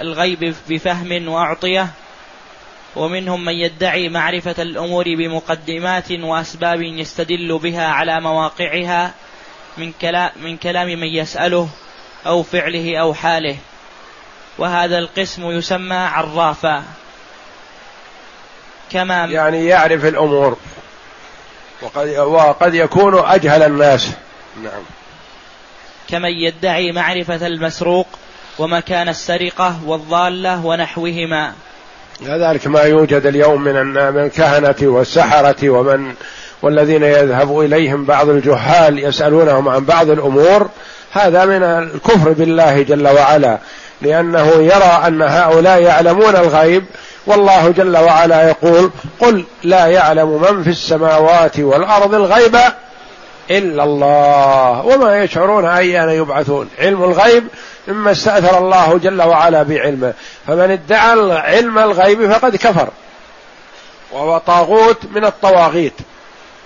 [0.00, 1.88] الغيب بفهم وأعطية
[2.96, 9.14] ومنهم من يدعي معرفة الأمور بمقدمات وأسباب يستدل بها على مواقعها
[9.78, 11.68] من كلام, من كلام من يسأله
[12.26, 13.56] أو فعله أو حاله.
[14.58, 16.84] وهذا القسم يسمى عرافا
[18.90, 20.56] كما يعني يعرف الأمور
[21.82, 24.10] وقد, وقد يكون أجهل الناس.
[24.62, 24.82] نعم.
[26.10, 28.06] كمن يدعي معرفة المسروق
[28.58, 31.52] ومكان السرقة والضالة ونحوهما.
[32.26, 36.14] كذلك ما يوجد اليوم من من الكهنة والسحرة ومن
[36.62, 40.68] والذين يذهب إليهم بعض الجهال يسألونهم عن بعض الأمور.
[41.12, 43.58] هذا من الكفر بالله جل وعلا
[44.02, 46.84] لأنه يرى أن هؤلاء يعلمون الغيب.
[47.26, 48.90] والله جل وعلا يقول
[49.20, 52.56] قل لا يعلم من في السماوات والأرض الغيب
[53.50, 54.84] إلا الله.
[54.84, 56.70] وما يشعرون أيان يبعثون.
[56.78, 57.48] علم الغيب
[57.88, 60.14] مما استأثر الله جل وعلا بعلمه.
[60.46, 62.88] فمن ادعى علم الغيب فقد كفر.
[64.12, 65.94] وهو طاغوت من الطواغيت.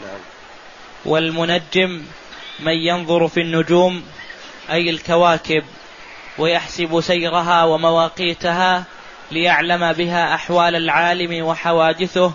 [0.03, 0.19] نعم.
[1.05, 2.03] والمنجم
[2.61, 4.03] من ينظر في النجوم
[4.71, 5.65] أي الكواكب
[6.39, 8.85] ويحسب سيرها ومواقيتها
[9.31, 12.33] ليعلم بها أحوال العالم وحوادثه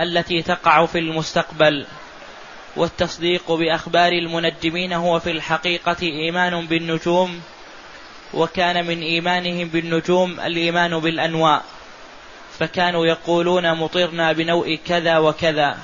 [0.00, 1.86] التي تقع في المستقبل.
[2.76, 7.40] والتصديق بأخبار المنجمين هو في الحقيقة إيمان بالنجوم
[8.34, 11.62] وكان من إيمانهم بالنجوم الإيمان بالأنواء.
[12.58, 15.76] فكانوا يقولون مطرنا بنوء كذا وكذا.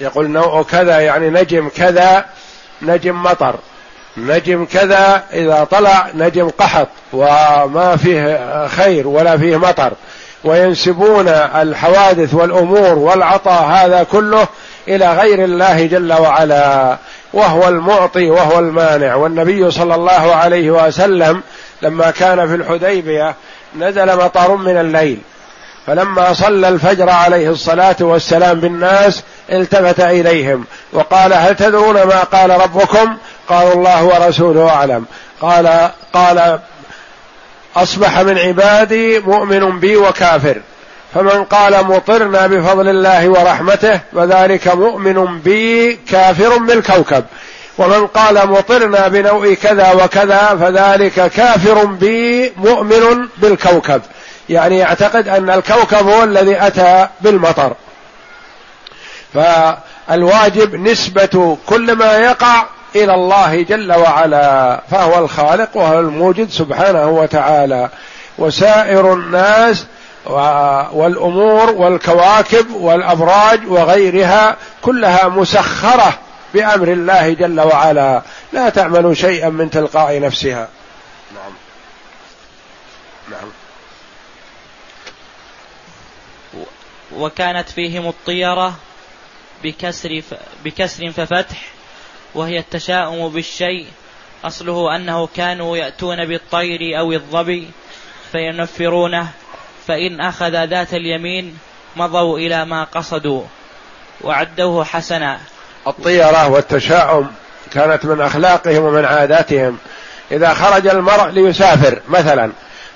[0.00, 2.24] يقول نوع كذا يعني نجم كذا
[2.82, 3.58] نجم مطر.
[4.16, 9.92] نجم كذا إذا طلع نجم قحط وما فيه خير ولا فيه مطر.
[10.44, 14.48] وينسبون الحوادث والأمور والعطاء هذا كله
[14.88, 16.96] إلى غير الله جل وعلا
[17.32, 19.14] وهو المعطي وهو المانع.
[19.14, 21.42] والنبي صلى الله عليه وسلم
[21.82, 23.34] لما كان في الحديبية
[23.78, 25.18] نزل مطر من الليل
[25.86, 29.22] فلما صلى الفجر عليه الصلاة والسلام بالناس
[29.52, 33.16] التفت إليهم وقال هل تدرون ما قال ربكم؟
[33.48, 35.04] قالوا الله ورسوله أعلم.
[35.40, 36.58] قال قال
[37.76, 40.60] أصبح من عبادي مؤمن بي وكافر.
[41.14, 47.24] فمن قال مطرنا بفضل الله ورحمته فذلك مؤمن بي كافر بالكوكب.
[47.78, 54.02] ومن قال مطرنا بنوء كذا وكذا فذلك كافر بي مؤمن بالكوكب.
[54.48, 57.72] يعني يعتقد أن الكوكب هو الذي أتى بالمطر.
[59.34, 62.64] فالواجب نسبة كل ما يقع
[62.96, 67.88] إلى الله جل وعلا فهو الخالق وهو الموجد سبحانه وتعالى.
[68.38, 69.86] وسائر الناس
[70.26, 76.18] والأمور والكواكب والأبراج وغيرها كلها مسخرة
[76.54, 78.22] بأمر الله جل وعلا.
[78.52, 80.68] لا تعمل شيئا من تلقاء نفسها.
[81.34, 81.52] نعم.
[83.30, 83.50] نعم.
[87.16, 88.74] وكانت فيهم الطيرة
[89.64, 90.22] بكسر
[90.64, 91.62] بكسر ففتح
[92.34, 93.86] وهي التشاؤم بالشيء
[94.44, 97.70] أصله أنه كانوا يأتون بالطير أو الظبي
[98.32, 99.28] فينفرونه.
[99.88, 101.58] فإن أخذ ذات اليمين
[101.96, 103.42] مضوا إلى ما قصدوا
[104.20, 105.38] وعدوه حسنا.
[105.86, 107.30] الطيرة والتشاؤم
[107.72, 109.78] كانت من أخلاقهم ومن عاداتهم.
[110.32, 112.50] إذا خرج المرء ليسافر مثلا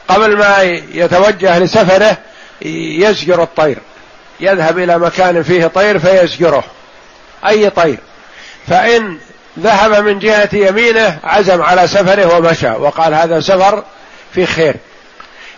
[0.08, 0.62] قبل ما
[0.92, 2.16] يتوجه لسفره
[2.62, 3.78] يزجر الطير.
[4.40, 6.64] يذهب إلى مكان فيه طير فيزجره
[7.46, 7.98] أي طير؟
[8.66, 9.18] فإن
[9.58, 12.70] ذهب من جهة يمينه عزم على سفره ومشى.
[12.70, 13.84] وقال هذا سفر
[14.34, 14.74] في خير.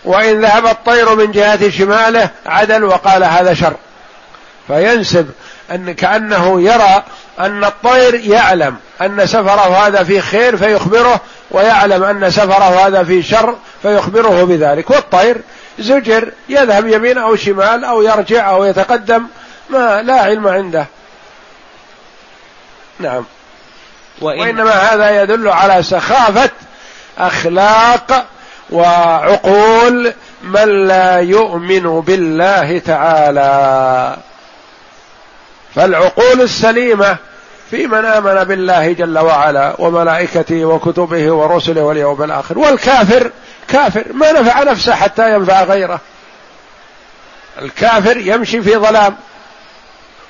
[0.03, 3.75] وإن ذهب الطير من جهة شماله عدل وقال هذا شر.
[4.67, 5.29] فينسب
[5.71, 7.03] أن كأنه يرى
[7.39, 11.19] أن الطير يعلم أن سفره هذا في خير فيخبره
[11.51, 14.89] ويعلم أن سفره هذا في شر فيخبره بذلك.
[14.89, 15.37] والطير
[15.79, 19.27] زجر يذهب يمين أو شمال أو يرجع أو يتقدم
[19.69, 20.85] ما لا علم عنده.
[22.99, 23.25] نعم.
[24.21, 26.49] وإن وإنما هذا يدل على سخافة
[27.17, 28.25] أخلاق
[28.71, 30.13] وعقول
[30.43, 34.17] من لا يؤمن بالله تعالى.
[35.75, 37.17] فالعقول السليمة
[37.71, 42.59] في من آمن بالله جل وعلا وملائكته وكتبه ورسله واليوم الآخر.
[42.59, 43.31] والكافر
[43.67, 45.99] كافر ما نفع نفسه حتى ينفع غيره.
[47.61, 49.15] الكافر يمشي في ظلام.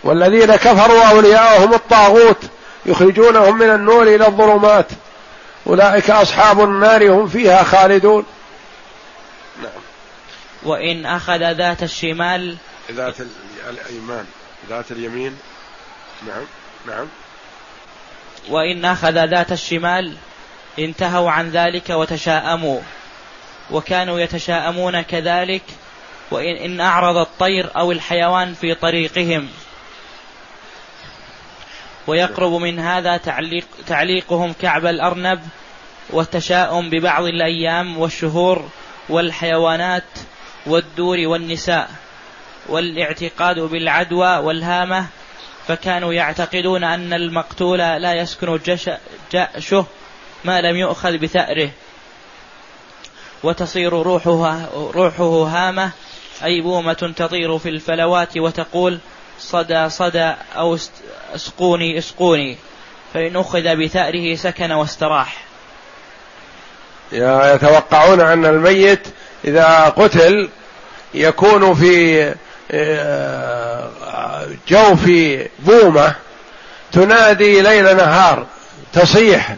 [0.03, 2.37] والذين كفروا اولياءهم الطاغوت
[2.85, 4.85] يخرجونهم من النور إلى الظلمات.
[5.67, 8.25] أولئك أصحاب النار هم فيها خالدون.
[9.63, 9.81] نعم.
[10.63, 12.57] وإن أخذ ذات الشمال
[12.91, 13.15] ذات
[13.69, 14.25] الأيمان
[14.69, 15.37] ذات اليمين.
[16.27, 16.45] نعم
[16.87, 17.07] نعم.
[18.49, 20.15] وإن أخذ ذات الشمال
[20.79, 22.81] انتهوا عن ذلك وتشاءموا
[23.71, 25.61] وكانوا يتشاءمون كذلك
[26.31, 29.49] وإن إن أعرض الطير أو الحيوان في طريقهم.
[32.07, 35.41] ويقرب من هذا تعليق تعليقهم كعب الأرنب
[36.09, 38.69] والتشاؤم ببعض الأيام والشهور
[39.09, 40.03] والحيوانات
[40.65, 41.89] والدور والنساء
[42.69, 45.05] والاعتقاد بالعدوى والهامة
[45.67, 48.59] فكانوا يعتقدون أن المقتول لا يسكن
[49.31, 49.85] جأشه
[50.45, 51.69] ما لم يؤخذ بثأره.
[53.43, 55.91] وتصير روحه, روحه هامة
[56.43, 58.99] أي بومة تطير في الفلوات وتقول
[59.39, 60.77] صدى صدى أو
[61.35, 62.57] اسقوني اسقوني.
[63.13, 65.43] فإن أخذ بثأره سكن واستراح.
[67.11, 69.07] يتوقعون أن الميت
[69.45, 70.49] إذا قتل
[71.13, 72.35] يكون في
[72.71, 75.09] آه، جوف
[75.59, 76.15] بومة
[76.91, 78.45] تنادي ليل نهار
[78.93, 79.55] تصيح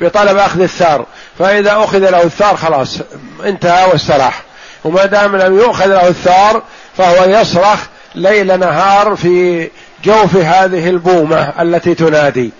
[0.00, 1.06] بطلب أخذ الثار.
[1.38, 2.98] فإذا أخذ له الثار خلاص
[3.44, 4.42] انتهى واستراح.
[4.84, 6.62] وما دام لم يؤخذ له الثار
[6.96, 7.80] فهو يصرخ
[8.14, 9.70] ليل نهار في
[10.04, 12.50] جوف هذه البومة التي تنادي.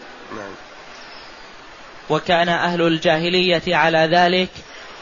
[2.11, 4.49] وكان أهل الجاهلية على ذلك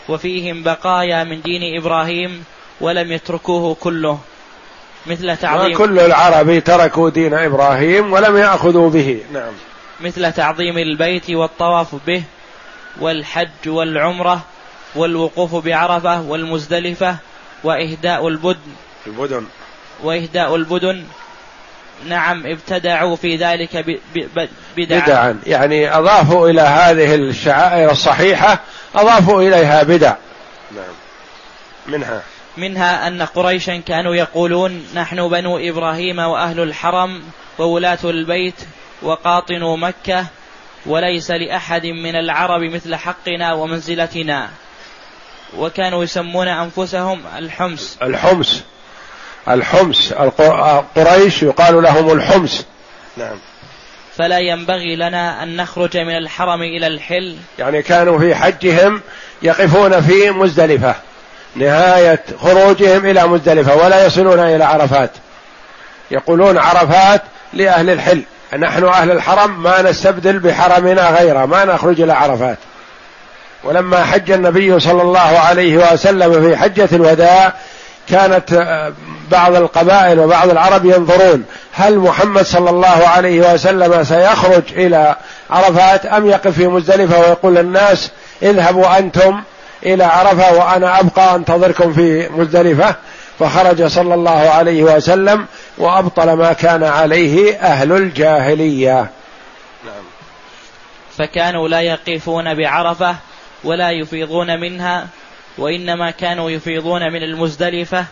[0.08, 2.44] وفيهم بقايا من دين إبراهيم
[2.80, 4.18] ولم يتركوه كله
[5.06, 9.22] مثل تعظيم كل العرب تركوا دين إبراهيم ولم يأخذوا به.
[9.32, 9.52] نعم.
[10.00, 12.22] مثل تعظيم البيت والطواف به
[13.00, 14.44] والحج والعمرة
[14.94, 17.16] والوقوف بعرفة والمزدلفة
[17.64, 18.72] وإهداء البدن
[19.06, 19.46] البدن.
[20.02, 21.04] وإهداء البدن
[22.08, 24.00] نعم ابتدعوا في ذلك
[24.76, 25.40] بدعا بدعا.
[25.46, 28.60] يعني أضافوا إلى هذه الشعائر الصحيحة
[28.94, 30.14] أضافوا إليها بدع.
[30.74, 30.94] نعم.
[31.86, 32.22] منها.
[32.56, 37.22] منها أن قريشا كانوا يقولون نحن بنو إبراهيم وأهل الحرم
[37.58, 38.54] وولاة البيت
[39.02, 40.26] وقاطنوا مكة
[40.86, 44.48] وليس لأحد من العرب مثل حقنا ومنزلتنا.
[45.58, 48.64] وكانوا يسمون أنفسهم الحمس الحمس
[49.48, 50.14] الحمس
[50.96, 52.66] قريش يقال لهم الحمس
[53.16, 53.36] نعم.
[54.18, 57.36] فلا ينبغي لنا أن نخرج من الحرم إلى الحل.
[57.58, 59.00] يعني كانوا في حجهم
[59.42, 60.94] يقفون في مزدلفة.
[61.56, 65.10] نهاية خروجهم إلى مزدلفة ولا يصلون إلى عرفات.
[66.10, 67.22] يقولون عرفات
[67.52, 68.22] لأهل الحل.
[68.58, 72.58] نحن أهل الحرم ما نستبدل بحرمنا غيره ما نخرج إلى عرفات.
[73.64, 77.54] ولما حج النبي صلى الله عليه وسلم في حجة الوداع
[78.10, 78.92] كانت آه،
[79.30, 85.16] بعض القبائل وبعض العرب ينظرون هل محمد صلى الله عليه وسلم سيخرج إلى
[85.50, 88.10] عرفات أم يقف في مزدلفة ويقول للناس
[88.42, 89.42] اذهبوا أنتم
[89.86, 92.94] إلى عرفة وأنا أبقى أنتظركم في مزدلفة؟
[93.38, 95.46] فخرج صلى الله عليه وسلم
[95.78, 99.10] وأبطل ما كان عليه أهل الجاهلية.
[99.84, 100.04] نعم.
[101.18, 103.16] فكانوا لا يقفون بعرفة
[103.64, 105.06] ولا يفيضون منها
[105.60, 108.06] وإنما كانوا يفيضون من المزدلفة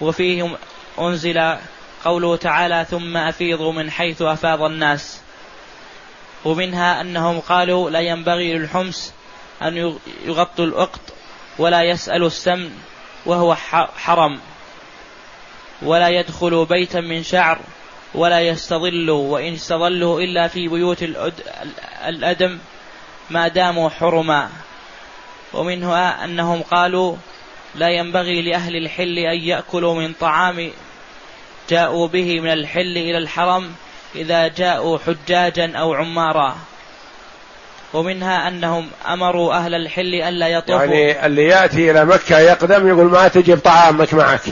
[0.00, 0.56] وفيهم
[0.98, 1.56] أنزل
[2.04, 5.20] قوله تعالى ثم أفيضوا من حيث أفاض الناس
[6.44, 9.14] ومنها أنهم قالوا لا ينبغي للحمس
[9.62, 11.00] أن يغطوا الأقط
[11.58, 12.70] ولا يسألوا السمن
[13.26, 13.54] وهو
[13.96, 14.40] حرم
[15.82, 17.58] ولا يدخلوا بيتا من شعر
[18.14, 21.02] ولا يستظلوا وإن استظلوا إلا في بيوت
[22.06, 22.58] الأدم
[23.30, 24.50] ما داموا حرما
[25.54, 27.16] ومنها أنهم قالوا
[27.74, 30.70] لا ينبغي لأهل الحل أن يأكلوا من طعام
[31.70, 33.72] جاءوا به من الحل إلى الحرم
[34.14, 36.56] إذا جاءوا حجاجا أو عمارا.
[37.92, 40.84] ومنها أنهم أمروا أهل الحل ألا يطوفوا.
[40.84, 44.42] يعني اللي يأتي إلى مكة يقدم يقول ما تجيب طعامك معك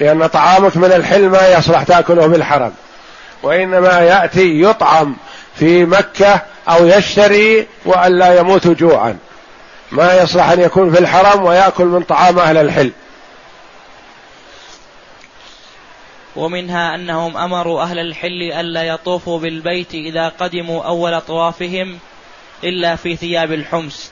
[0.00, 2.72] لأن طعامك من الحل ما يصلح تأكله بالحرم.
[3.42, 5.16] وإنما يأتي يطعم
[5.54, 9.18] في مكة أو يشتري وألا يموت جوعا.
[9.92, 12.92] ما يصلح أن يكون في الحرم ويأكل من طعام أهل الحل.
[16.36, 21.98] ومنها أنهم أمروا أهل الحل ألا يطوفوا بالبيت إذا قدموا أول طوافهم
[22.64, 24.10] إلا في ثياب الحمص.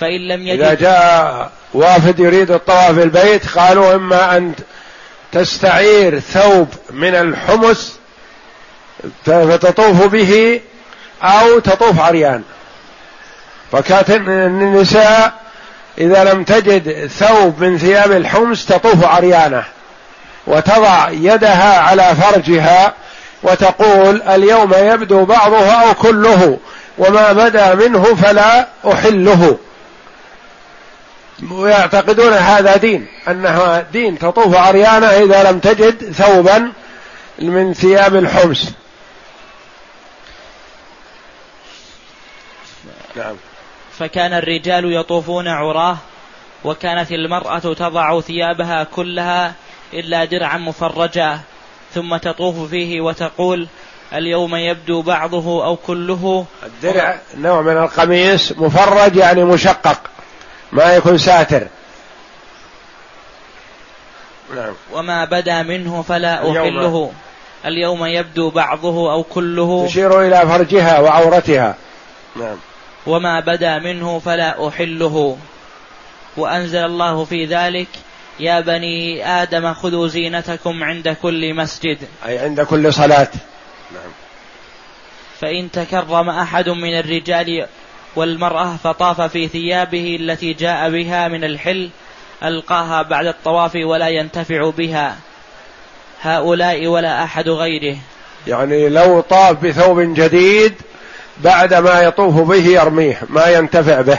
[0.00, 4.54] فإن لم يجد إذا جاء وافد يريد الطواف بالبيت قالوا إما أن
[5.32, 7.98] تستعير ثوب من الحمص
[9.24, 10.60] فتطوف به
[11.22, 12.42] أو تطوف عريان.
[13.72, 15.32] فكانت النساء
[15.98, 19.64] إذا لم تجد ثوب من ثياب الحمص تطوف عريانة
[20.46, 22.94] وتضع يدها على فرجها
[23.42, 26.58] وتقول اليوم يبدو بعضه أو كله
[26.98, 29.58] وما بدا منه فلا أحله.
[31.50, 36.72] ويعتقدون هذا دين أنها دين تطوف عريانة إذا لم تجد ثوبا
[37.38, 38.64] من ثياب الحمص.
[43.16, 43.36] نعم.
[43.98, 45.96] فكان الرجال يطوفون عراه
[46.64, 49.54] وكانت المرأة تضع ثيابها كلها
[49.92, 51.40] إلا درعا مفرجا
[51.94, 53.68] ثم تطوف فيه وتقول
[54.12, 56.44] اليوم يبدو بعضه أو كله.
[56.62, 60.00] الدرع نوع من القميص مفرج يعني مشقق
[60.72, 61.66] ما يكون ساتر.
[64.56, 64.72] نعم.
[64.92, 67.12] وما بدا منه فلا أحله.
[67.66, 69.86] اليوم يبدو بعضه أو كله.
[69.86, 71.76] تشير إلى فرجها وعورتها.
[72.36, 72.56] نعم.
[73.06, 75.38] وما بدا منه فلا أحله.
[76.36, 77.88] وأنزل الله في ذلك
[78.40, 81.98] يا بني آدم خذوا زينتكم عند كل مسجد.
[82.26, 83.28] أي عند كل صلاة.
[83.92, 84.10] نعم.
[85.40, 87.66] فإن تكرم أحد من الرجال
[88.16, 91.90] والمرأة فطاف في ثيابه التي جاء بها من الحل
[92.44, 95.16] ألقاها بعد الطواف ولا ينتفع بها.
[96.22, 97.96] هؤلاء ولا أحد غيره.
[98.46, 100.74] يعني لو طاف بثوب جديد
[101.44, 104.18] بعد ما يطوف به يرميه ما ينتفع به.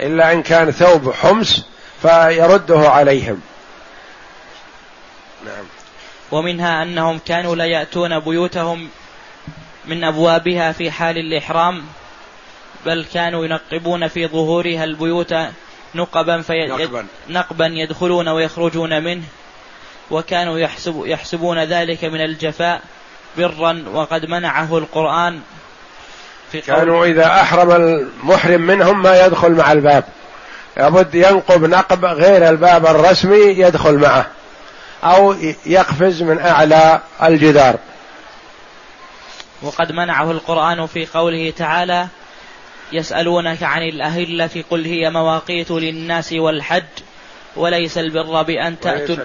[0.00, 1.64] إلا إن كان ثوب حمص
[2.02, 3.40] فيرده عليهم.
[5.44, 5.64] نعم.
[6.32, 8.88] ومنها أنهم كانوا لا يأتون بيوتهم
[9.86, 11.82] من أبوابها في حال الإحرام
[12.86, 15.34] بل كانوا ينقبون في ظهورها البيوت
[15.94, 17.06] نقبا, في نقبا.
[17.28, 19.24] نقبا يدخلون ويخرجون منه.
[20.10, 22.82] وكانوا يحسب يحسبون ذلك من الجفاء
[23.38, 25.40] برا وقد منعه القرآن.
[26.56, 30.04] كانوا إذا أحرم المحرم منهم ما يدخل مع الباب.
[30.76, 34.26] لابد ينقب نقب غير الباب الرسمي يدخل معه.
[35.04, 35.34] أو
[35.66, 37.76] يقفز من أعلى الجدار.
[39.62, 42.06] وقد منعه القرآن في قوله تعالى
[42.92, 46.82] يسألونك عن الأهلة قل هي مواقيت للناس والحج
[47.56, 49.16] وليس البر بأن تأتوا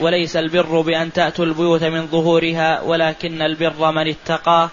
[0.00, 4.68] وليس البر بأن تأتوا البيوت من ظهورها ولكن البر من اتقى.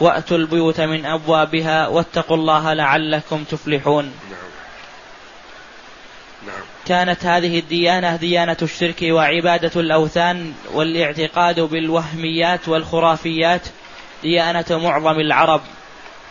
[0.00, 4.12] وأتوا البيوت من أبوابها واتقوا الله لعلكم تفلحون
[6.46, 6.62] نعم.
[6.86, 13.62] كانت هذه الديانة ديانة الشرك وعبادة الأوثان والاعتقاد بالوهميات والخرافيات
[14.22, 15.60] ديانة معظم العرب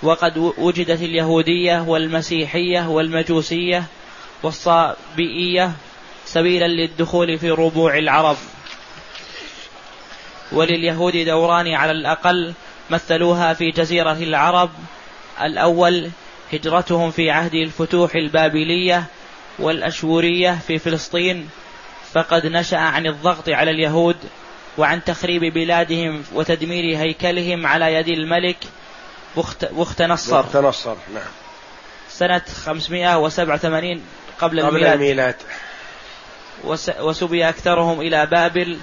[0.03, 3.84] وقد وجدت اليهودية والمسيحية والمجوسية
[4.43, 5.72] والصابئية
[6.26, 8.38] سبيلا للدخول في ربوع العرب
[10.51, 12.53] ولليهود دوران على الأقل
[12.89, 14.69] مثلوها في جزيرة العرب.
[15.41, 16.09] الأول
[16.53, 19.03] هجرتهم في عهد الفتوح البابلية
[19.59, 21.49] والأشورية في فلسطين.
[22.13, 24.17] فقد نشأ عن الضغط على اليهود
[24.77, 28.57] وعن تخريب بلادهم وتدمير هيكلهم على يد الملك.
[29.38, 31.23] بخت, بخت نصر بخت نصر نعم
[32.09, 34.01] سنة 587
[34.39, 35.35] قبل, قبل الميلاد, الميلاد.
[36.99, 38.77] وسبي أكثرهم إلى بابل.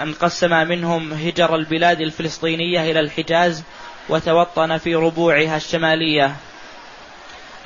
[0.00, 3.62] انقسم منهم هجر البلاد الفلسطينية إلى الحجاز
[4.08, 6.36] وتوطن في ربوعها الشمالية.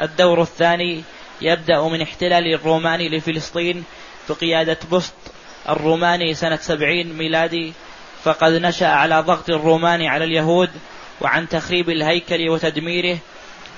[0.00, 1.02] الدور الثاني
[1.40, 3.84] يبدأ من احتلال الروماني لفلسطين
[4.28, 5.14] بقيادة بسط
[5.68, 7.72] الروماني سنة سبعين ميلادي
[8.24, 10.70] فقد نشأ على ضغط الرومان على اليهود
[11.20, 13.18] وعن تخريب الهيكل وتدميره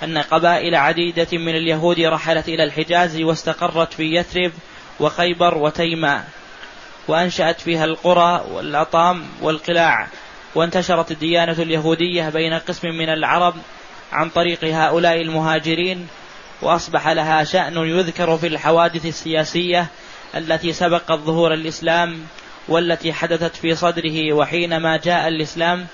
[0.03, 4.53] أن قبائل عديدة من اليهود رحلت إلى الحجاز واستقرت في يثرب
[5.00, 6.28] وخيبر وتيماء
[7.09, 10.07] وأنشأت فيها القرى والأطام والقلاع
[10.55, 13.55] وانتشرت الديانة اليهودية بين قسم من العرب
[14.12, 16.09] عن طريق هؤلاء المهاجرين
[16.62, 19.86] وأصبح لها شأن يذكر في الحوادث السياسية
[20.34, 22.26] التي سبقت ظهور الإسلام
[22.68, 25.86] والتي حدثت في صدره وحينما جاء الإسلام.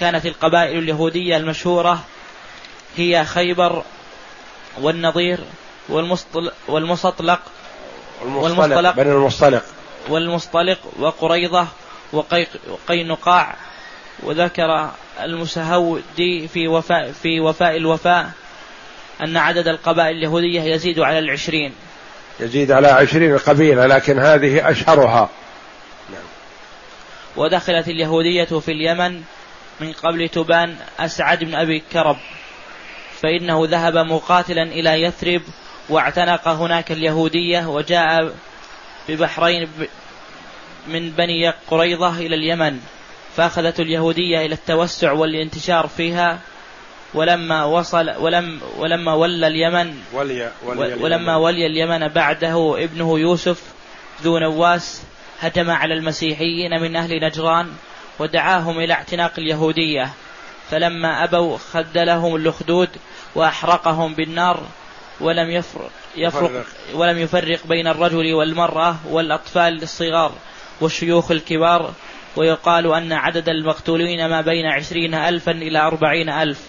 [0.00, 2.04] كانت القبائل اليهودية المشهورة
[2.96, 3.82] هي خيبر
[4.80, 5.38] والنظير
[5.88, 7.40] والمصطلق والمصطلق
[8.22, 9.62] والمصطلق بني المصطلق
[10.08, 11.66] والمصطلق وقريضة
[12.68, 13.54] وقينقاع
[14.22, 14.90] وذكر
[15.20, 18.30] المسهودي في وفاء في وفاء الوفاء
[19.20, 21.72] أن عدد القبائل اليهودية يزيد على العشرين
[22.40, 25.30] يزيد على عشرين قبيلة لكن هذه أشهرها
[26.10, 26.22] نعم.
[27.36, 29.22] ودخلت اليهودية في اليمن
[29.80, 32.16] من قبل تبان أسعد بن أبي كرب
[33.22, 35.42] فإنه ذهب مقاتلا إلى يثرب
[35.88, 38.32] واعتنق هناك اليهودية وجاء
[39.08, 39.68] ببحرين
[40.88, 42.80] من بني قريظة إلى اليمن
[43.36, 46.38] فأخذت اليهودية إلى التوسع والانتشار فيها
[47.14, 53.62] ولما وصل ولم ولما ولى اليمن ولي ولي ولما ولي اليمن بعده ابنه يوسف
[54.22, 55.02] ذو نواس
[55.40, 57.72] هجم على المسيحيين من أهل نجران
[58.18, 60.10] ودعاهم إلى اعتناق اليهودية.
[60.70, 62.88] فلما أبوا خدلهم الأخدود
[63.34, 64.62] وأحرقهم بالنار
[65.20, 66.64] ولم يفرق, يفرق
[66.94, 70.32] ولم يفرق بين الرجل والمرأة والأطفال الصغار
[70.80, 71.92] والشيوخ الكبار
[72.36, 76.60] ويقال أن عدد المقتولين ما بين عشرين ألفا إلى أربعين ألف.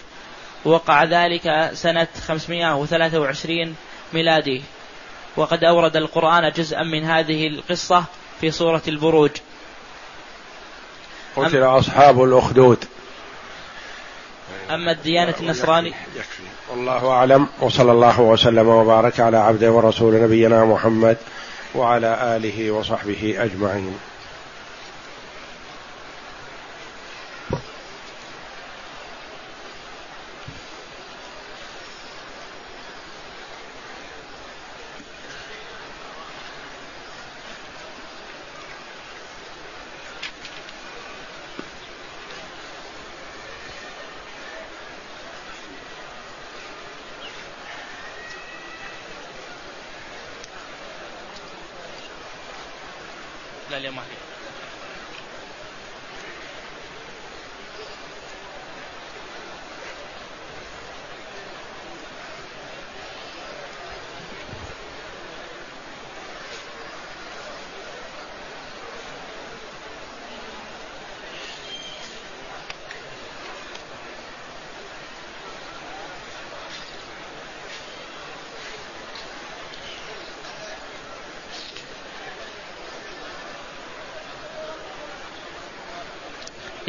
[0.64, 3.76] وقع ذلك سنة 523
[4.12, 4.62] ميلادي.
[5.36, 8.04] وقد أورد القرآن جزءا من هذه القصة
[8.40, 9.30] في سورة البروج.
[11.36, 12.84] قتل أصحاب الأخدود.
[14.74, 15.92] أما الديانة النصرانية
[16.70, 17.46] والله أعلم.
[17.60, 21.16] وصلى الله وسلم وبارك على عبده ورسول نبينا محمد
[21.74, 23.98] وعلى آله وصحبه أجمعين.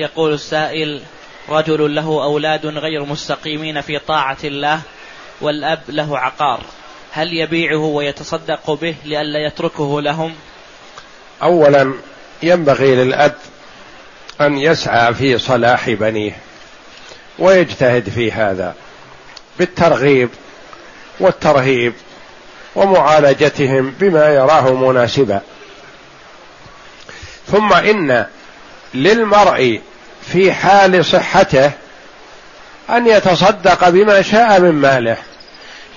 [0.02, 1.02] يقول السائل
[1.50, 4.82] رجل له أولاد غير مستقيمين في طاعة الله
[5.42, 6.62] والأب له عقار.
[7.12, 10.36] هل يبيعه ويتصدق به لئلا يتركه لهم؟
[11.44, 11.94] أولا
[12.44, 13.36] ينبغي للأب
[14.42, 16.38] أن يسعى في صلاح بنيه
[17.40, 18.76] ويجتهد في هذا
[19.60, 20.30] بالترغيب
[21.20, 21.94] والترهيب
[22.76, 25.42] ومعالجتهم بما يراه مناسبا.
[27.48, 28.26] ثم إن
[28.94, 29.82] للمرء
[30.32, 31.72] في حال صحته
[32.90, 35.18] أن يتصدق بما شاء من ماله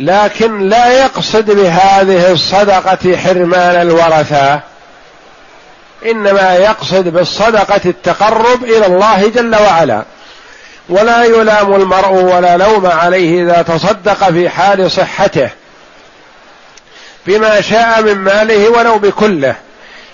[0.00, 4.60] لكن لا يقصد بهذه الصدقة حرمان الورثة
[6.06, 10.04] إنما يقصد بالصدقة التقرب إلى الله جل وعلا.
[10.88, 15.48] ولا يلام المرء ولا لوم عليه إذا تصدق في حال صحته
[17.26, 19.54] بما شاء من ماله ولو بكله.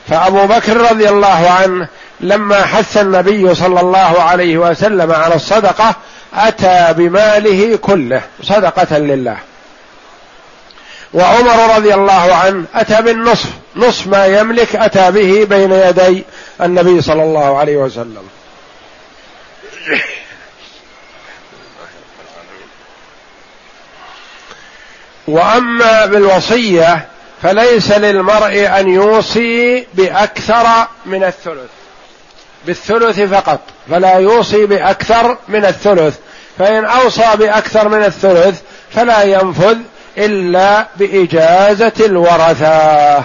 [0.08, 1.88] فأبو بكر رضي الله عنه
[2.20, 5.94] لما حث النبي صلى الله عليه وسلم على الصدقة
[6.34, 9.36] أتى بماله كله صدقة لله.
[11.14, 16.24] وعمر رضي الله عنه أتى بالنصف نصف ما يملك أتى به بين يدي
[16.60, 18.28] النبي صلى الله عليه وسلم.
[25.26, 27.08] وأما بالوصية
[27.42, 31.79] فليس للمرء أن يوصي بأكثر من الثلث.
[32.66, 36.14] بالثلث فقط فلا يوصي بأكثر من الثلث.
[36.58, 39.76] فإن أوصى بأكثر من الثلث فلا ينفذ
[40.18, 43.24] إلا بإجازة الورثة.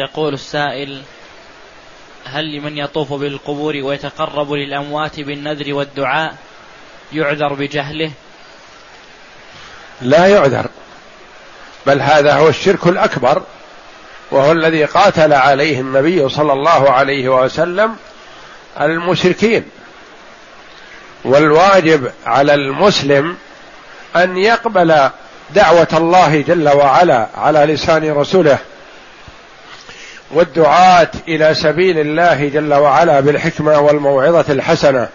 [0.00, 1.02] يقول السائل
[2.24, 6.34] هل لمن يطوف بالقبور ويتقرب للأموات بالنذر والدعاء
[7.12, 8.10] يعذر بجهله؟
[10.02, 10.66] لا يعذر
[11.86, 13.42] بل هذا هو الشرك الأكبر
[14.30, 17.96] وهو الذي قاتل عليه النبي صلى الله عليه وسلم
[18.80, 19.64] المشركين.
[21.24, 23.36] والواجب على المسلم
[24.16, 25.10] أن يقبل
[25.50, 28.58] دعوة الله جل وعلا على لسان رسوله.
[30.30, 35.08] والدعاة إلى سبيل الله جل وعلا بالحكمة والموعظة الحسنة.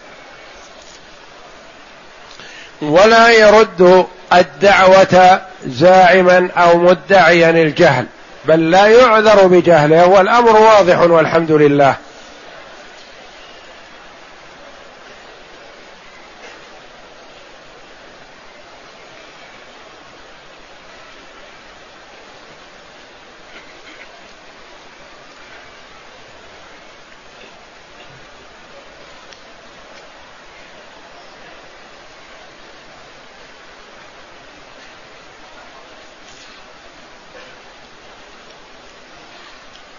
[2.82, 8.06] ولا يرد الدعوة زاعما أو مدعيا الجهل
[8.46, 11.96] بل لا يعذر بجهله والأمر واضح والحمد لله.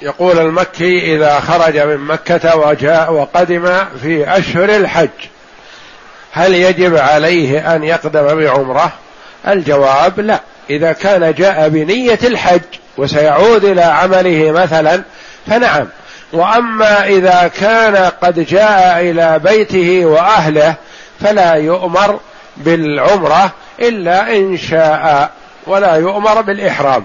[0.07, 5.09] يقول المكي إذا خرج من مكة وجاء وقدم في أشهر الحج
[6.33, 8.93] هل يجب عليه أن يقدم بعمرة؟
[9.49, 10.41] الجواب لا.
[10.71, 12.61] إذا كان جاء بنية الحج
[12.99, 15.03] وسيعود إلى عمله مثلا
[15.47, 15.89] فنعم.
[16.33, 20.75] وأما إذا كان قد جاء إلى بيته وأهله
[21.21, 22.21] فلا يؤمر
[22.57, 23.51] بالعمرة
[23.81, 25.31] إلا إن شاء
[25.67, 27.05] ولا يؤمر بالإحرام.